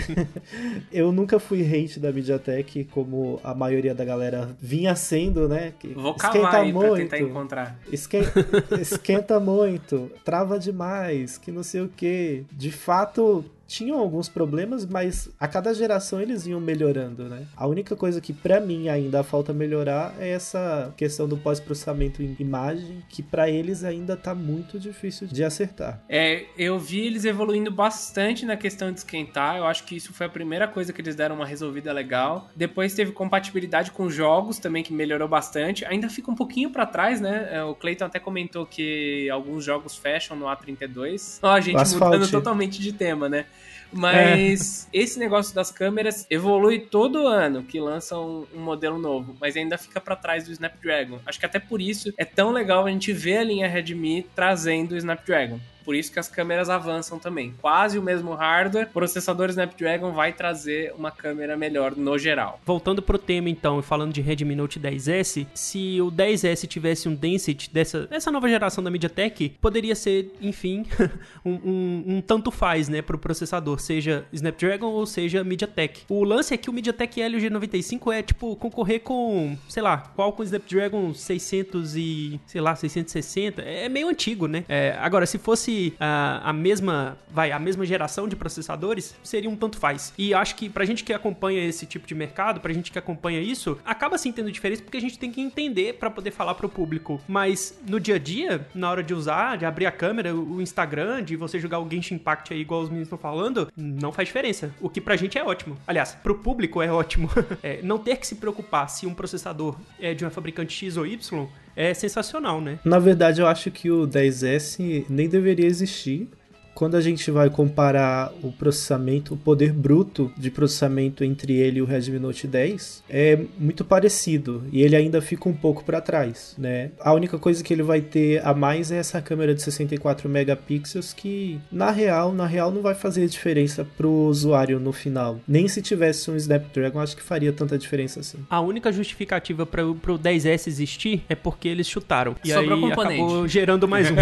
[0.91, 5.73] eu nunca fui hate da MediaTek, como a maioria da galera vinha sendo, né?
[5.93, 7.79] Vou esquenta aí muito, pra tentar encontrar.
[7.91, 8.45] Esquenta,
[8.79, 12.45] esquenta muito, trava demais, que não sei o que.
[12.51, 17.47] De fato, tinham alguns problemas, mas a cada geração eles iam melhorando, né?
[17.57, 22.35] A única coisa que para mim ainda falta melhorar é essa questão do pós-processamento em
[22.37, 25.99] imagem, que para eles ainda tá muito difícil de acertar.
[26.07, 30.27] É, eu vi eles evoluindo bastante na questão de esquentar, eu acho que isso foi
[30.27, 32.51] a primeira coisa que eles deram uma resolvida legal.
[32.55, 35.83] Depois teve compatibilidade com jogos também, que melhorou bastante.
[35.85, 37.49] Ainda fica um pouquinho para trás, né?
[37.51, 41.39] É, o Clayton até comentou que alguns jogos fecham no A32.
[41.41, 43.45] Ó, a gente mudando totalmente de tema, né?
[43.93, 44.97] Mas é.
[44.97, 49.77] esse negócio das câmeras evolui todo ano que lançam um, um modelo novo, mas ainda
[49.77, 51.19] fica para trás do Snapdragon.
[51.25, 54.93] Acho que até por isso é tão legal a gente ver a linha Redmi trazendo
[54.93, 55.59] o Snapdragon.
[55.83, 57.53] Por isso que as câmeras avançam também.
[57.61, 62.59] Quase o mesmo hardware, processador Snapdragon vai trazer uma câmera melhor no geral.
[62.65, 67.69] Voltando pro tema então, falando de Redmi Note 10S, se o 10S tivesse um density
[67.71, 70.85] dessa, dessa nova geração da MediaTek, poderia ser, enfim,
[71.43, 76.03] um, um, um, tanto faz, né, pro processador, seja Snapdragon ou seja MediaTek.
[76.09, 80.33] O lance é que o MediaTek Helio G95 é tipo concorrer com, sei lá, qual
[80.33, 84.63] com Snapdragon 600 e, sei lá, 660, é meio antigo, né?
[84.67, 89.49] É, agora, se fosse fosse a, a mesma, vai, a mesma geração de processadores, seria
[89.49, 90.13] um tanto faz.
[90.17, 93.39] E acho que pra gente que acompanha esse tipo de mercado, pra gente que acompanha
[93.39, 96.69] isso, acaba sim tendo diferença porque a gente tem que entender para poder falar pro
[96.69, 97.19] público.
[97.27, 101.23] Mas no dia a dia, na hora de usar, de abrir a câmera, o Instagram,
[101.23, 104.73] de você jogar o Genshin Impact aí igual os meninos estão falando, não faz diferença.
[104.79, 105.77] O que pra gente é ótimo.
[105.87, 107.29] Aliás, pro público é ótimo.
[107.63, 111.05] é, não ter que se preocupar se um processador é de uma fabricante X ou
[111.05, 112.79] Y é sensacional, né?
[112.83, 116.29] Na verdade, eu acho que o 10S nem deveria existir
[116.73, 121.81] quando a gente vai comparar o processamento, o poder bruto de processamento entre ele e
[121.81, 126.55] o Redmi Note 10, é muito parecido e ele ainda fica um pouco para trás,
[126.57, 126.91] né?
[126.99, 131.13] A única coisa que ele vai ter a mais é essa câmera de 64 megapixels
[131.13, 135.39] que na real, na real não vai fazer diferença pro usuário no final.
[135.47, 138.39] Nem se tivesse um Snapdragon, acho que faria tanta diferença assim.
[138.49, 142.35] A única justificativa para o 10S existir é porque eles chutaram.
[142.43, 143.21] E Sobrou aí componente.
[143.21, 144.15] acabou gerando mais um.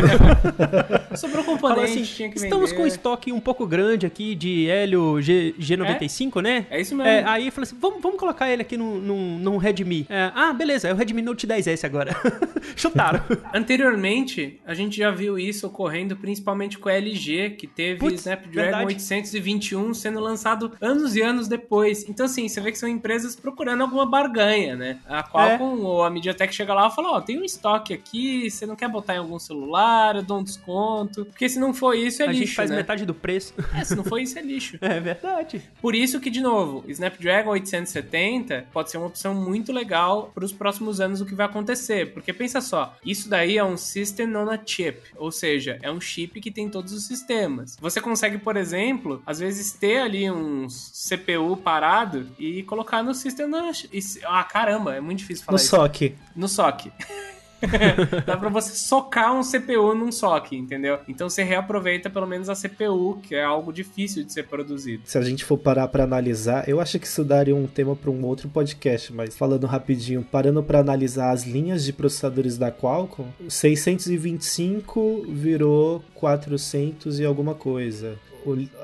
[1.15, 5.21] Sobrou componente, assim, tinha que Estamos com um estoque um pouco grande aqui de Hélio
[5.21, 6.41] G, G95, é?
[6.41, 6.67] né?
[6.69, 7.09] É isso mesmo.
[7.09, 10.05] É, aí eu falei assim, vamos, vamos colocar ele aqui num, num, num Redmi.
[10.09, 12.15] É, ah, beleza, é o Redmi Note 10S agora.
[12.75, 13.21] Chutaram.
[13.53, 18.53] Anteriormente, a gente já viu isso ocorrendo principalmente com a LG, que teve Puts, Snapdragon
[18.53, 18.85] verdade.
[18.85, 22.07] 821 sendo lançado anos e anos depois.
[22.07, 24.99] Então, assim, você vê que são empresas procurando alguma barganha, né?
[25.07, 25.83] A Qualcomm é.
[25.83, 28.75] ou a MediaTek chega lá e fala, ó, oh, tem um estoque aqui, você não
[28.75, 31.25] quer botar em algum celular, eu dou um desconto.
[31.25, 32.77] Porque se não for isso, é a lixo, faz né?
[32.77, 33.53] metade do preço.
[33.75, 34.77] É, se não for isso, é lixo.
[34.81, 35.61] é verdade.
[35.81, 40.51] Por isso que, de novo, Snapdragon 870 pode ser uma opção muito legal para os
[40.51, 42.13] próximos anos o que vai acontecer.
[42.13, 45.99] Porque pensa só, isso daí é um System on a Chip, ou seja, é um
[45.99, 47.77] chip que tem todos os sistemas.
[47.79, 53.53] Você consegue, por exemplo, às vezes ter ali um CPU parado e colocar no System
[53.53, 53.91] on a Chip.
[54.25, 55.75] Ah, caramba, é muito difícil falar no isso.
[55.75, 56.15] No SOC.
[56.35, 56.91] No SOC.
[58.25, 60.99] Dá pra você socar um CPU num SOC, entendeu?
[61.07, 65.03] Então você reaproveita pelo menos a CPU, que é algo difícil de ser produzido.
[65.05, 68.09] Se a gente for parar para analisar, eu acho que isso daria um tema para
[68.09, 73.27] um outro podcast, mas falando rapidinho, parando para analisar as linhas de processadores da Qualcomm,
[73.47, 78.17] 625 virou 400 e alguma coisa.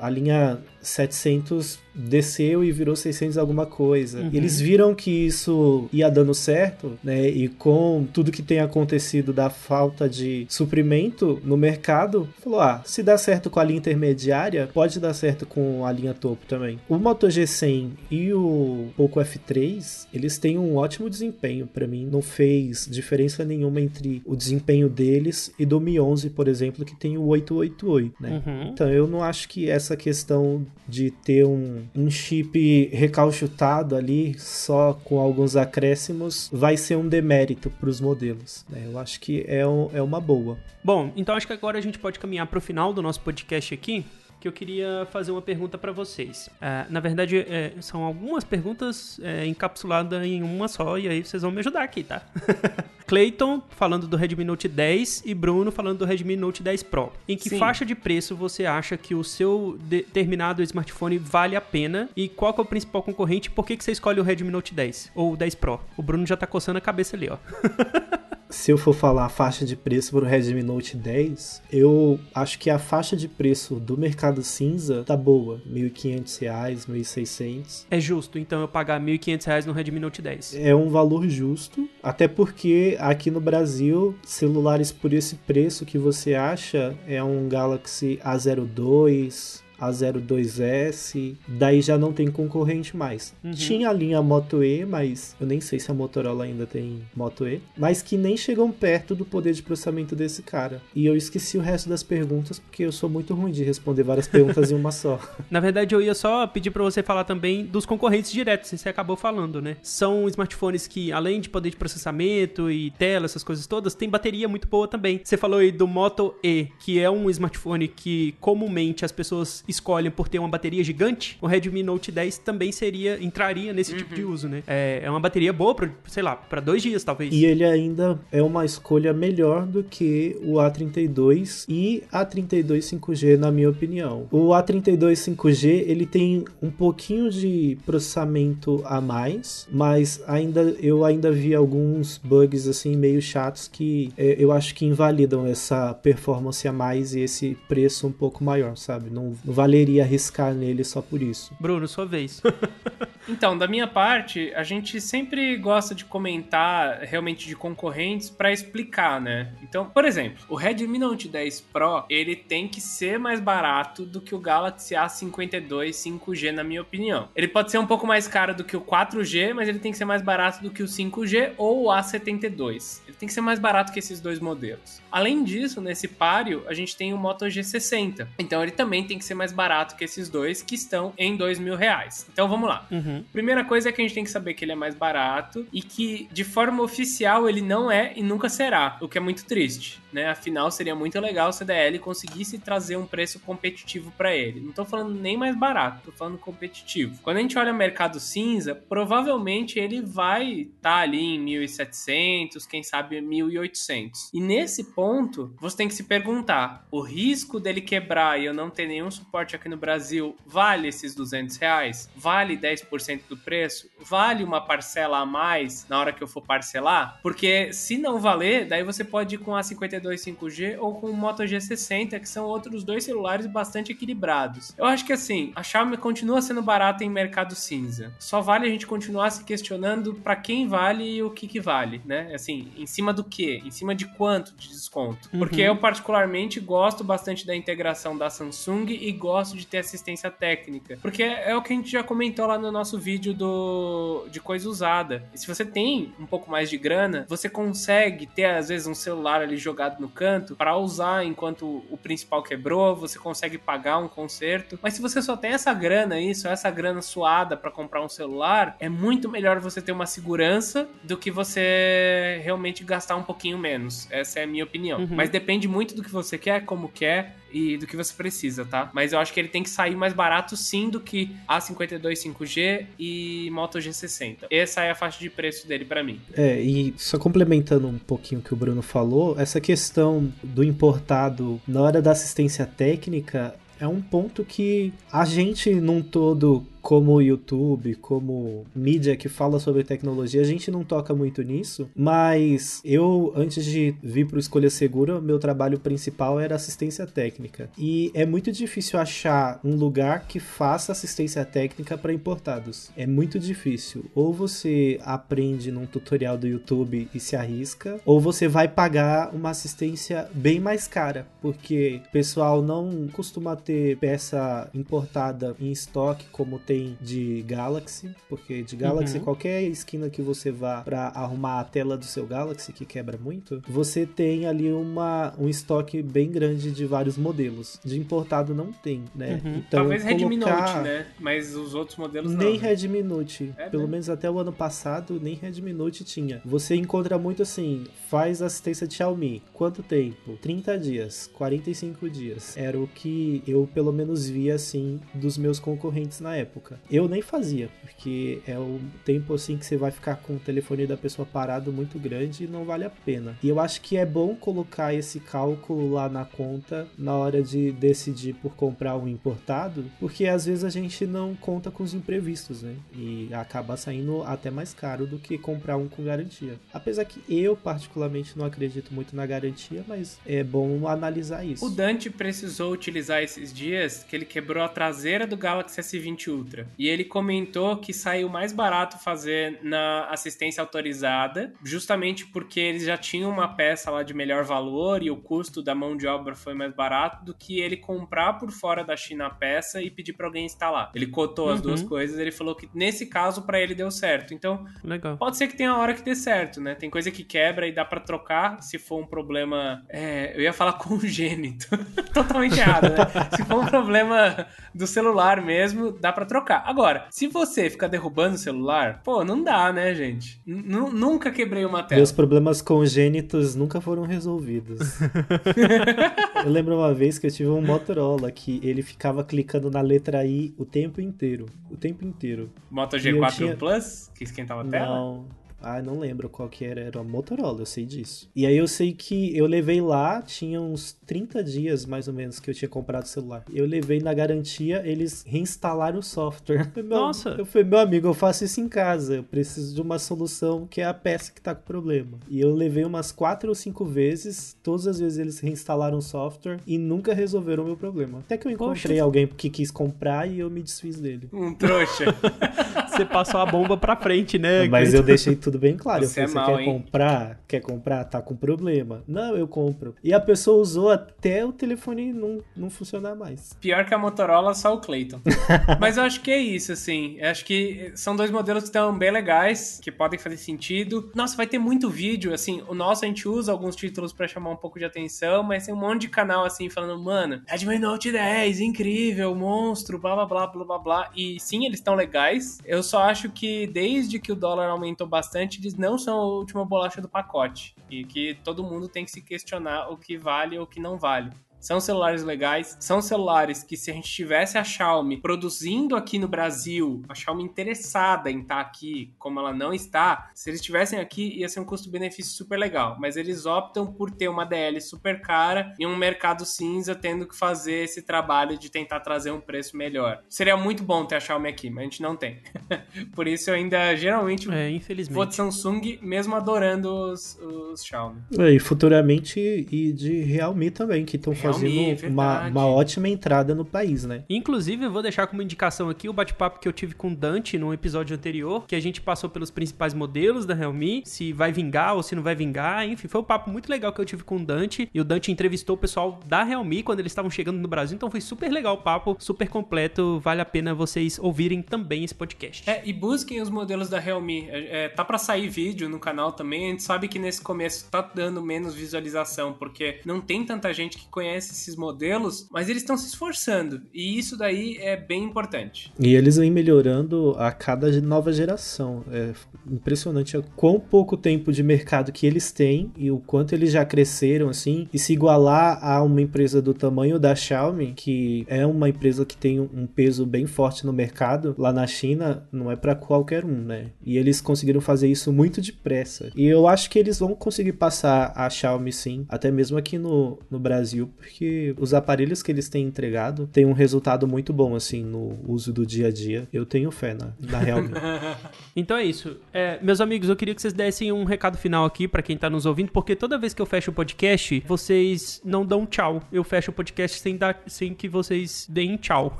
[0.00, 4.20] A linha 700 desceu e virou 600 alguma coisa.
[4.20, 4.30] Uhum.
[4.32, 7.28] Eles viram que isso ia dando certo, né?
[7.28, 13.02] E com tudo que tem acontecido da falta de suprimento no mercado, falou: ah, se
[13.02, 16.78] dá certo com a linha intermediária, pode dar certo com a linha topo também.
[16.88, 22.08] O Moto G100 e o Poco F3, eles têm um ótimo desempenho para mim.
[22.10, 26.94] Não fez diferença nenhuma entre o desempenho deles e do Mi 11, por exemplo, que
[26.94, 28.42] tem o 888, né?
[28.46, 28.70] Uhum.
[28.72, 34.94] Então eu não acho que essa questão de ter um, um chip recalchutado ali só
[35.04, 38.64] com alguns acréscimos vai ser um demérito para os modelos.
[38.68, 38.84] Né?
[38.86, 40.58] Eu acho que é, um, é uma boa.
[40.82, 43.74] Bom, então acho que agora a gente pode caminhar para o final do nosso podcast
[43.74, 44.04] aqui
[44.40, 46.48] que eu queria fazer uma pergunta para vocês.
[46.60, 51.42] É, na verdade, é, são algumas perguntas é, encapsuladas em uma só, e aí vocês
[51.42, 52.22] vão me ajudar aqui, tá?
[53.08, 57.10] Clayton falando do Redmi Note 10 e Bruno falando do Redmi Note 10 Pro.
[57.26, 57.58] Em que Sim.
[57.58, 62.10] faixa de preço você acha que o seu determinado smartphone vale a pena?
[62.14, 63.50] E qual é o principal concorrente?
[63.50, 65.80] Por que, que você escolhe o Redmi Note 10 ou o 10 Pro?
[65.96, 67.38] O Bruno já tá coçando a cabeça ali, ó.
[68.50, 72.58] se eu for falar a faixa de preço para o Redmi Note 10, eu acho
[72.58, 77.86] que a faixa de preço do mercado cinza tá boa, R$ 1.500, R$ 1.600.
[77.90, 80.54] É justo, então eu pagar R$ 1.500 no Redmi Note 10.
[80.56, 86.34] É um valor justo, até porque aqui no Brasil, celulares por esse preço que você
[86.34, 93.34] acha é um Galaxy A02, a 02S, daí já não tem concorrente mais.
[93.42, 93.52] Uhum.
[93.52, 97.46] Tinha a linha Moto E, mas eu nem sei se a Motorola ainda tem Moto
[97.46, 100.82] E, mas que nem chegam perto do poder de processamento desse cara.
[100.94, 104.26] E eu esqueci o resto das perguntas porque eu sou muito ruim de responder várias
[104.26, 105.20] perguntas em uma só.
[105.50, 109.16] Na verdade, eu ia só pedir para você falar também dos concorrentes diretos, você acabou
[109.16, 109.76] falando, né?
[109.82, 114.48] São smartphones que, além de poder de processamento e tela, essas coisas todas, tem bateria
[114.48, 115.20] muito boa também.
[115.22, 120.10] Você falou aí do Moto E, que é um smartphone que comumente as pessoas escolhem
[120.10, 123.98] por ter uma bateria gigante, o Redmi Note 10 também seria, entraria nesse uhum.
[123.98, 124.32] tipo de uhum.
[124.32, 124.62] uso, né?
[124.66, 127.32] É, é uma bateria boa para, sei lá, para dois dias talvez.
[127.32, 133.50] E ele ainda é uma escolha melhor do que o A32 e A32 5G, na
[133.50, 134.26] minha opinião.
[134.30, 141.30] O A32 5G ele tem um pouquinho de processamento a mais, mas ainda eu ainda
[141.30, 146.72] vi alguns bugs assim meio chatos que é, eu acho que invalidam essa performance a
[146.72, 149.10] mais e esse preço um pouco maior, sabe?
[149.10, 151.52] Não, não valeria arriscar nele só por isso.
[151.58, 152.40] Bruno, sua vez.
[153.28, 159.20] então, da minha parte, a gente sempre gosta de comentar realmente de concorrentes para explicar,
[159.20, 159.52] né?
[159.62, 164.20] Então, por exemplo, o Redmi Note 10 Pro, ele tem que ser mais barato do
[164.20, 167.28] que o Galaxy A52 5G, na minha opinião.
[167.34, 169.98] Ele pode ser um pouco mais caro do que o 4G, mas ele tem que
[169.98, 173.00] ser mais barato do que o 5G ou o A72.
[173.06, 175.00] Ele tem que ser mais barato que esses dois modelos.
[175.10, 178.26] Além disso, nesse páreo, a gente tem o Moto G60.
[178.38, 181.58] Então, ele também tem que ser mais barato que esses dois, que estão em dois
[181.58, 182.26] mil reais.
[182.32, 182.86] Então vamos lá.
[182.90, 183.17] Uhum.
[183.32, 185.82] Primeira coisa é que a gente tem que saber que ele é mais barato e
[185.82, 190.00] que de forma oficial ele não é e nunca será, o que é muito triste,
[190.12, 190.28] né?
[190.28, 194.60] Afinal, seria muito legal se a DL conseguisse trazer um preço competitivo para ele.
[194.60, 197.20] Não tô falando nem mais barato, tô falando competitivo.
[197.22, 202.66] Quando a gente olha o mercado cinza, provavelmente ele vai estar tá ali em 1.700,
[202.66, 204.30] quem sabe 1.800.
[204.32, 208.70] E nesse ponto, você tem que se perguntar: o risco dele quebrar e eu não
[208.70, 212.10] ter nenhum suporte aqui no Brasil vale esses 200 reais?
[212.16, 213.88] Vale 10% do preço?
[214.00, 217.18] Vale uma parcela a mais na hora que eu for parcelar?
[217.22, 221.16] Porque se não valer, daí você pode ir com a 52 5G ou com o
[221.16, 224.74] Moto G60, que são outros dois celulares bastante equilibrados.
[224.76, 228.12] Eu acho que assim, a Xiaomi continua sendo barata em mercado cinza.
[228.18, 232.00] Só vale a gente continuar se questionando para quem vale e o que que vale,
[232.04, 232.32] né?
[232.34, 233.62] Assim, em cima do que?
[233.64, 235.28] Em cima de quanto de desconto?
[235.30, 235.68] Porque uhum.
[235.68, 240.98] eu particularmente gosto bastante da integração da Samsung e gosto de ter assistência técnica.
[241.00, 244.68] Porque é o que a gente já comentou lá no nosso vídeo do de coisa
[244.68, 245.24] usada.
[245.32, 248.94] E se você tem um pouco mais de grana, você consegue ter às vezes um
[248.94, 254.08] celular ali jogado no canto para usar enquanto o principal quebrou, você consegue pagar um
[254.08, 254.78] conserto.
[254.82, 258.76] Mas se você só tem essa grana só essa grana suada para comprar um celular,
[258.78, 264.06] é muito melhor você ter uma segurança do que você realmente gastar um pouquinho menos.
[264.10, 265.00] Essa é a minha opinião.
[265.00, 265.08] Uhum.
[265.10, 268.90] Mas depende muito do que você quer, como quer e do que você precisa, tá?
[268.92, 272.86] Mas eu acho que ele tem que sair mais barato sim do que A52 5G
[272.98, 274.46] e Moto G60.
[274.50, 276.20] Essa é a faixa de preço dele para mim.
[276.34, 281.60] É, e só complementando um pouquinho o que o Bruno falou, essa questão do importado
[281.66, 287.96] na hora da assistência técnica é um ponto que a gente num todo como YouTube,
[287.96, 293.62] como mídia que fala sobre tecnologia, a gente não toca muito nisso, mas eu, antes
[293.62, 297.68] de vir para o Escolha Segura, meu trabalho principal era assistência técnica.
[297.76, 302.90] E é muito difícil achar um lugar que faça assistência técnica para importados.
[302.96, 304.06] É muito difícil.
[304.14, 309.50] Ou você aprende num tutorial do YouTube e se arrisca, ou você vai pagar uma
[309.50, 316.58] assistência bem mais cara, porque o pessoal não costuma ter peça importada em estoque como
[316.58, 319.24] tem de Galaxy, porque de Galaxy uhum.
[319.24, 323.62] qualquer esquina que você vá para arrumar a tela do seu Galaxy que quebra muito,
[323.68, 327.80] você tem ali uma um estoque bem grande de vários modelos.
[327.84, 329.40] De importado não tem, né?
[329.44, 329.56] Uhum.
[329.58, 330.18] Então, Talvez colocar...
[330.18, 331.06] Redmi Note, né?
[331.18, 332.60] Mas os outros modelos nem não.
[332.60, 333.54] Redmi Note.
[333.56, 333.90] É, Pelo né?
[333.90, 336.40] menos até o ano passado nem Redmi Note tinha.
[336.44, 339.42] Você encontra muito assim, faz assistência de Xiaomi.
[339.52, 340.36] Quanto tempo?
[340.40, 342.56] 30 dias, 45 dias.
[342.56, 346.57] Era o que eu pelo menos via assim dos meus concorrentes na época.
[346.90, 350.86] Eu nem fazia, porque é o tempo assim que você vai ficar com o telefone
[350.86, 353.36] da pessoa parado muito grande e não vale a pena.
[353.42, 357.72] E eu acho que é bom colocar esse cálculo lá na conta na hora de
[357.72, 362.62] decidir por comprar um importado, porque às vezes a gente não conta com os imprevistos,
[362.62, 362.74] né?
[362.94, 366.58] E acaba saindo até mais caro do que comprar um com garantia.
[366.72, 371.64] Apesar que eu particularmente não acredito muito na garantia, mas é bom analisar isso.
[371.64, 376.47] O Dante precisou utilizar esses dias que ele quebrou a traseira do Galaxy S20 Ultra.
[376.78, 382.96] E ele comentou que saiu mais barato fazer na assistência autorizada, justamente porque eles já
[382.96, 386.54] tinham uma peça lá de melhor valor e o custo da mão de obra foi
[386.54, 390.26] mais barato do que ele comprar por fora da China a peça e pedir para
[390.26, 390.90] alguém instalar.
[390.94, 391.54] Ele cotou uhum.
[391.54, 391.88] as duas uhum.
[391.88, 394.32] coisas, ele falou que nesse caso para ele deu certo.
[394.34, 395.16] Então, Legal.
[395.16, 396.74] pode ser que tenha uma hora que dê certo, né?
[396.74, 400.52] Tem coisa que quebra e dá para trocar se for um problema, é, eu ia
[400.52, 401.68] falar congênito.
[402.12, 402.96] Totalmente errado, né?
[403.36, 406.37] se for um problema do celular mesmo, dá para trocar.
[406.64, 410.40] Agora, se você ficar derrubando o celular, pô, não dá, né, gente?
[410.46, 411.98] N nunca quebrei uma tela.
[411.98, 414.78] Meus problemas congênitos nunca foram resolvidos.
[416.44, 420.24] eu lembro uma vez que eu tive um Motorola que ele ficava clicando na letra
[420.24, 421.46] I o tempo inteiro.
[421.70, 422.50] O tempo inteiro.
[422.70, 423.56] Moto G4 tinha...
[423.56, 424.10] Plus?
[424.14, 424.86] Que esquentava a tela?
[424.86, 425.37] Não.
[425.60, 428.30] Ah, não lembro qual que era, era uma Motorola, eu sei disso.
[428.34, 432.38] E aí eu sei que eu levei lá, tinha uns 30 dias mais ou menos
[432.38, 433.44] que eu tinha comprado o celular.
[433.52, 436.70] Eu levei na garantia, eles reinstalaram o software.
[436.84, 437.30] Nossa!
[437.30, 440.80] Eu falei, meu amigo, eu faço isso em casa, eu preciso de uma solução que
[440.80, 442.18] é a peça que tá com problema.
[442.28, 446.58] E eu levei umas 4 ou 5 vezes, todas as vezes eles reinstalaram o software
[446.66, 448.18] e nunca resolveram o meu problema.
[448.20, 449.02] Até que eu encontrei Poxa.
[449.02, 451.28] alguém que quis comprar e eu me desfiz dele.
[451.32, 452.04] Um trouxa.
[452.88, 454.66] Você passou a bomba pra frente, né?
[454.68, 456.04] Mas eu deixei tudo bem claro.
[456.04, 456.82] Você, eu falei, é mal, você quer hein?
[456.82, 457.40] comprar?
[457.46, 458.04] Quer comprar?
[458.04, 459.04] Tá com problema.
[459.06, 459.94] Não, eu compro.
[460.02, 463.52] E a pessoa usou até o telefone não, não funcionar mais.
[463.60, 465.20] Pior que a Motorola, só o Clayton.
[465.78, 467.16] Mas eu acho que é isso, assim.
[467.18, 471.10] Eu acho que são dois modelos que estão bem legais, que podem fazer sentido.
[471.14, 472.62] Nossa, vai ter muito vídeo, assim.
[472.68, 475.74] O nosso a gente usa alguns títulos para chamar um pouco de atenção, mas tem
[475.74, 480.46] um monte de canal, assim, falando, mano, Redmi Note 10, incrível, monstro, blá blá blá
[480.46, 481.10] blá blá blá.
[481.14, 482.58] E sim, eles estão legais.
[482.64, 486.64] Eu só acho que desde que o dólar aumentou bastante, eles não são a última
[486.64, 487.74] bolacha do pacote.
[487.90, 490.98] E que todo mundo tem que se questionar o que vale ou o que não
[490.98, 491.30] vale.
[491.60, 496.28] São celulares legais, são celulares que se a gente tivesse a Xiaomi produzindo aqui no
[496.28, 501.00] Brasil, a Xiaomi interessada em estar tá aqui, como ela não está, se eles estivessem
[501.00, 505.20] aqui ia ser um custo-benefício super legal, mas eles optam por ter uma DL super
[505.20, 509.76] cara e um mercado cinza tendo que fazer esse trabalho de tentar trazer um preço
[509.76, 510.22] melhor.
[510.28, 512.38] Seria muito bom ter a Xiaomi aqui, mas a gente não tem.
[513.14, 515.14] por isso eu ainda geralmente é, infelizmente.
[515.14, 518.20] vou de Samsung mesmo adorando os, os Xiaomi.
[518.38, 523.54] É, e futuramente e de Realme também, que estão fazendo fazendo uma, uma ótima entrada
[523.54, 524.24] no país, né?
[524.28, 527.58] Inclusive, eu vou deixar como indicação aqui o bate-papo que eu tive com o Dante
[527.58, 531.94] no episódio anterior, que a gente passou pelos principais modelos da Realme, se vai vingar
[531.94, 534.36] ou se não vai vingar, enfim, foi um papo muito legal que eu tive com
[534.36, 537.68] o Dante, e o Dante entrevistou o pessoal da Realme quando eles estavam chegando no
[537.68, 542.04] Brasil, então foi super legal o papo, super completo, vale a pena vocês ouvirem também
[542.04, 542.68] esse podcast.
[542.68, 546.32] É, e busquem os modelos da Realme, é, é, tá para sair vídeo no canal
[546.32, 550.72] também, a gente sabe que nesse começo tá dando menos visualização, porque não tem tanta
[550.72, 553.82] gente que conhece conhece esses modelos, mas eles estão se esforçando.
[553.94, 555.92] E isso daí é bem importante.
[555.98, 559.04] E eles vêm melhorando a cada nova geração.
[559.10, 559.32] É
[559.70, 563.84] impressionante o quão pouco tempo de mercado que eles têm e o quanto eles já
[563.84, 564.88] cresceram assim.
[564.92, 569.36] E se igualar a uma empresa do tamanho da Xiaomi, que é uma empresa que
[569.36, 573.62] tem um peso bem forte no mercado, lá na China, não é para qualquer um,
[573.62, 573.90] né?
[574.04, 576.30] E eles conseguiram fazer isso muito depressa.
[576.34, 580.38] E eu acho que eles vão conseguir passar a Xiaomi sim, até mesmo aqui no,
[580.50, 585.04] no Brasil, porque os aparelhos que eles têm entregado têm um resultado muito bom, assim,
[585.04, 586.48] no uso do dia a dia.
[586.50, 587.90] Eu tenho fé na, na Realme.
[588.74, 589.36] então é isso.
[589.52, 592.48] É, meus amigos, eu queria que vocês dessem um recado final aqui para quem tá
[592.48, 596.22] nos ouvindo, porque toda vez que eu fecho o podcast, vocês não dão tchau.
[596.32, 599.36] Eu fecho o podcast sem, dar, sem que vocês deem tchau.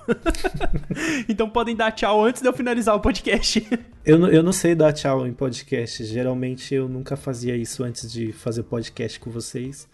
[1.27, 3.67] então podem dar tchau antes de eu finalizar o podcast.
[4.05, 6.03] Eu, eu não sei dar tchau em podcast.
[6.03, 9.87] Geralmente eu nunca fazia isso antes de fazer podcast com vocês.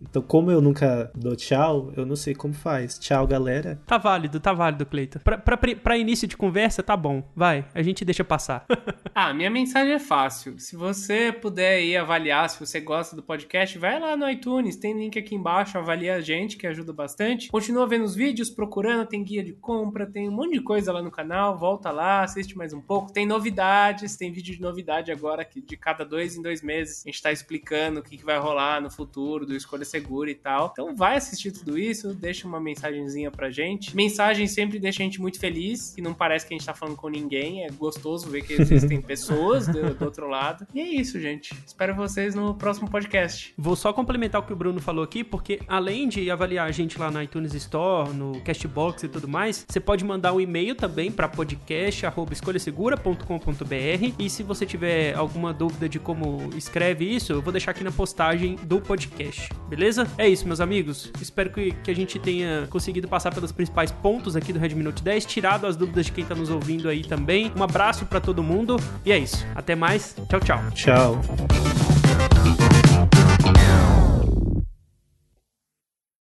[0.00, 2.98] Então, como eu nunca dou tchau, eu não sei como faz.
[2.98, 3.80] Tchau, galera.
[3.86, 5.18] Tá válido, tá válido, Cleiton.
[5.20, 7.22] Pra, pra, pra início de conversa, tá bom.
[7.34, 8.64] Vai, a gente deixa passar.
[9.14, 10.58] ah, minha mensagem é fácil.
[10.58, 14.96] Se você puder ir avaliar, se você gosta do podcast, vai lá no iTunes, tem
[14.96, 17.48] link aqui embaixo, avalia a gente, que ajuda bastante.
[17.48, 21.02] Continua vendo os vídeos, procurando, tem guia de compra, tem um monte de coisa lá
[21.02, 21.58] no canal.
[21.58, 23.12] Volta lá, assiste mais um pouco.
[23.12, 27.10] Tem novidades, tem vídeo de novidade agora, que de cada dois em dois meses a
[27.10, 30.70] gente tá explicando o que, que vai rolar no futuro do Escolha segura e tal.
[30.72, 33.94] Então vai assistir tudo isso, deixa uma mensagenzinha pra gente.
[33.94, 36.96] Mensagem sempre deixa a gente muito feliz, que não parece que a gente tá falando
[36.96, 37.64] com ninguém.
[37.64, 40.66] É gostoso ver que existem pessoas do, do, outro lado.
[40.74, 41.54] E é isso, gente.
[41.66, 43.54] Espero vocês no próximo podcast.
[43.56, 46.98] Vou só complementar o que o Bruno falou aqui, porque além de avaliar a gente
[46.98, 51.10] lá na iTunes Store, no Castbox e tudo mais, você pode mandar um e-mail também
[51.10, 57.70] para podcast@escolhasegura.com.br e se você tiver alguma dúvida de como escreve isso, eu vou deixar
[57.70, 59.77] aqui na postagem do podcast, beleza?
[59.78, 60.08] Beleza?
[60.18, 61.12] É isso, meus amigos.
[61.20, 65.04] Espero que, que a gente tenha conseguido passar pelos principais pontos aqui do Redmi Note
[65.04, 67.52] 10, tirado as dúvidas de quem tá nos ouvindo aí também.
[67.56, 68.76] Um abraço para todo mundo
[69.06, 69.46] e é isso.
[69.54, 70.16] Até mais.
[70.28, 70.70] Tchau, tchau.
[70.72, 71.20] Tchau.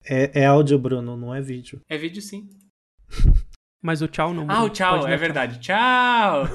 [0.04, 1.80] É, é áudio, Bruno, não é vídeo.
[1.88, 2.50] É vídeo sim.
[3.84, 4.48] Mas o tchau não.
[4.50, 5.60] Ah, o tchau, é verdade.
[5.60, 6.48] Tchau!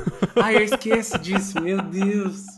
[0.43, 2.58] Ai, eu esqueço disso, meu Deus.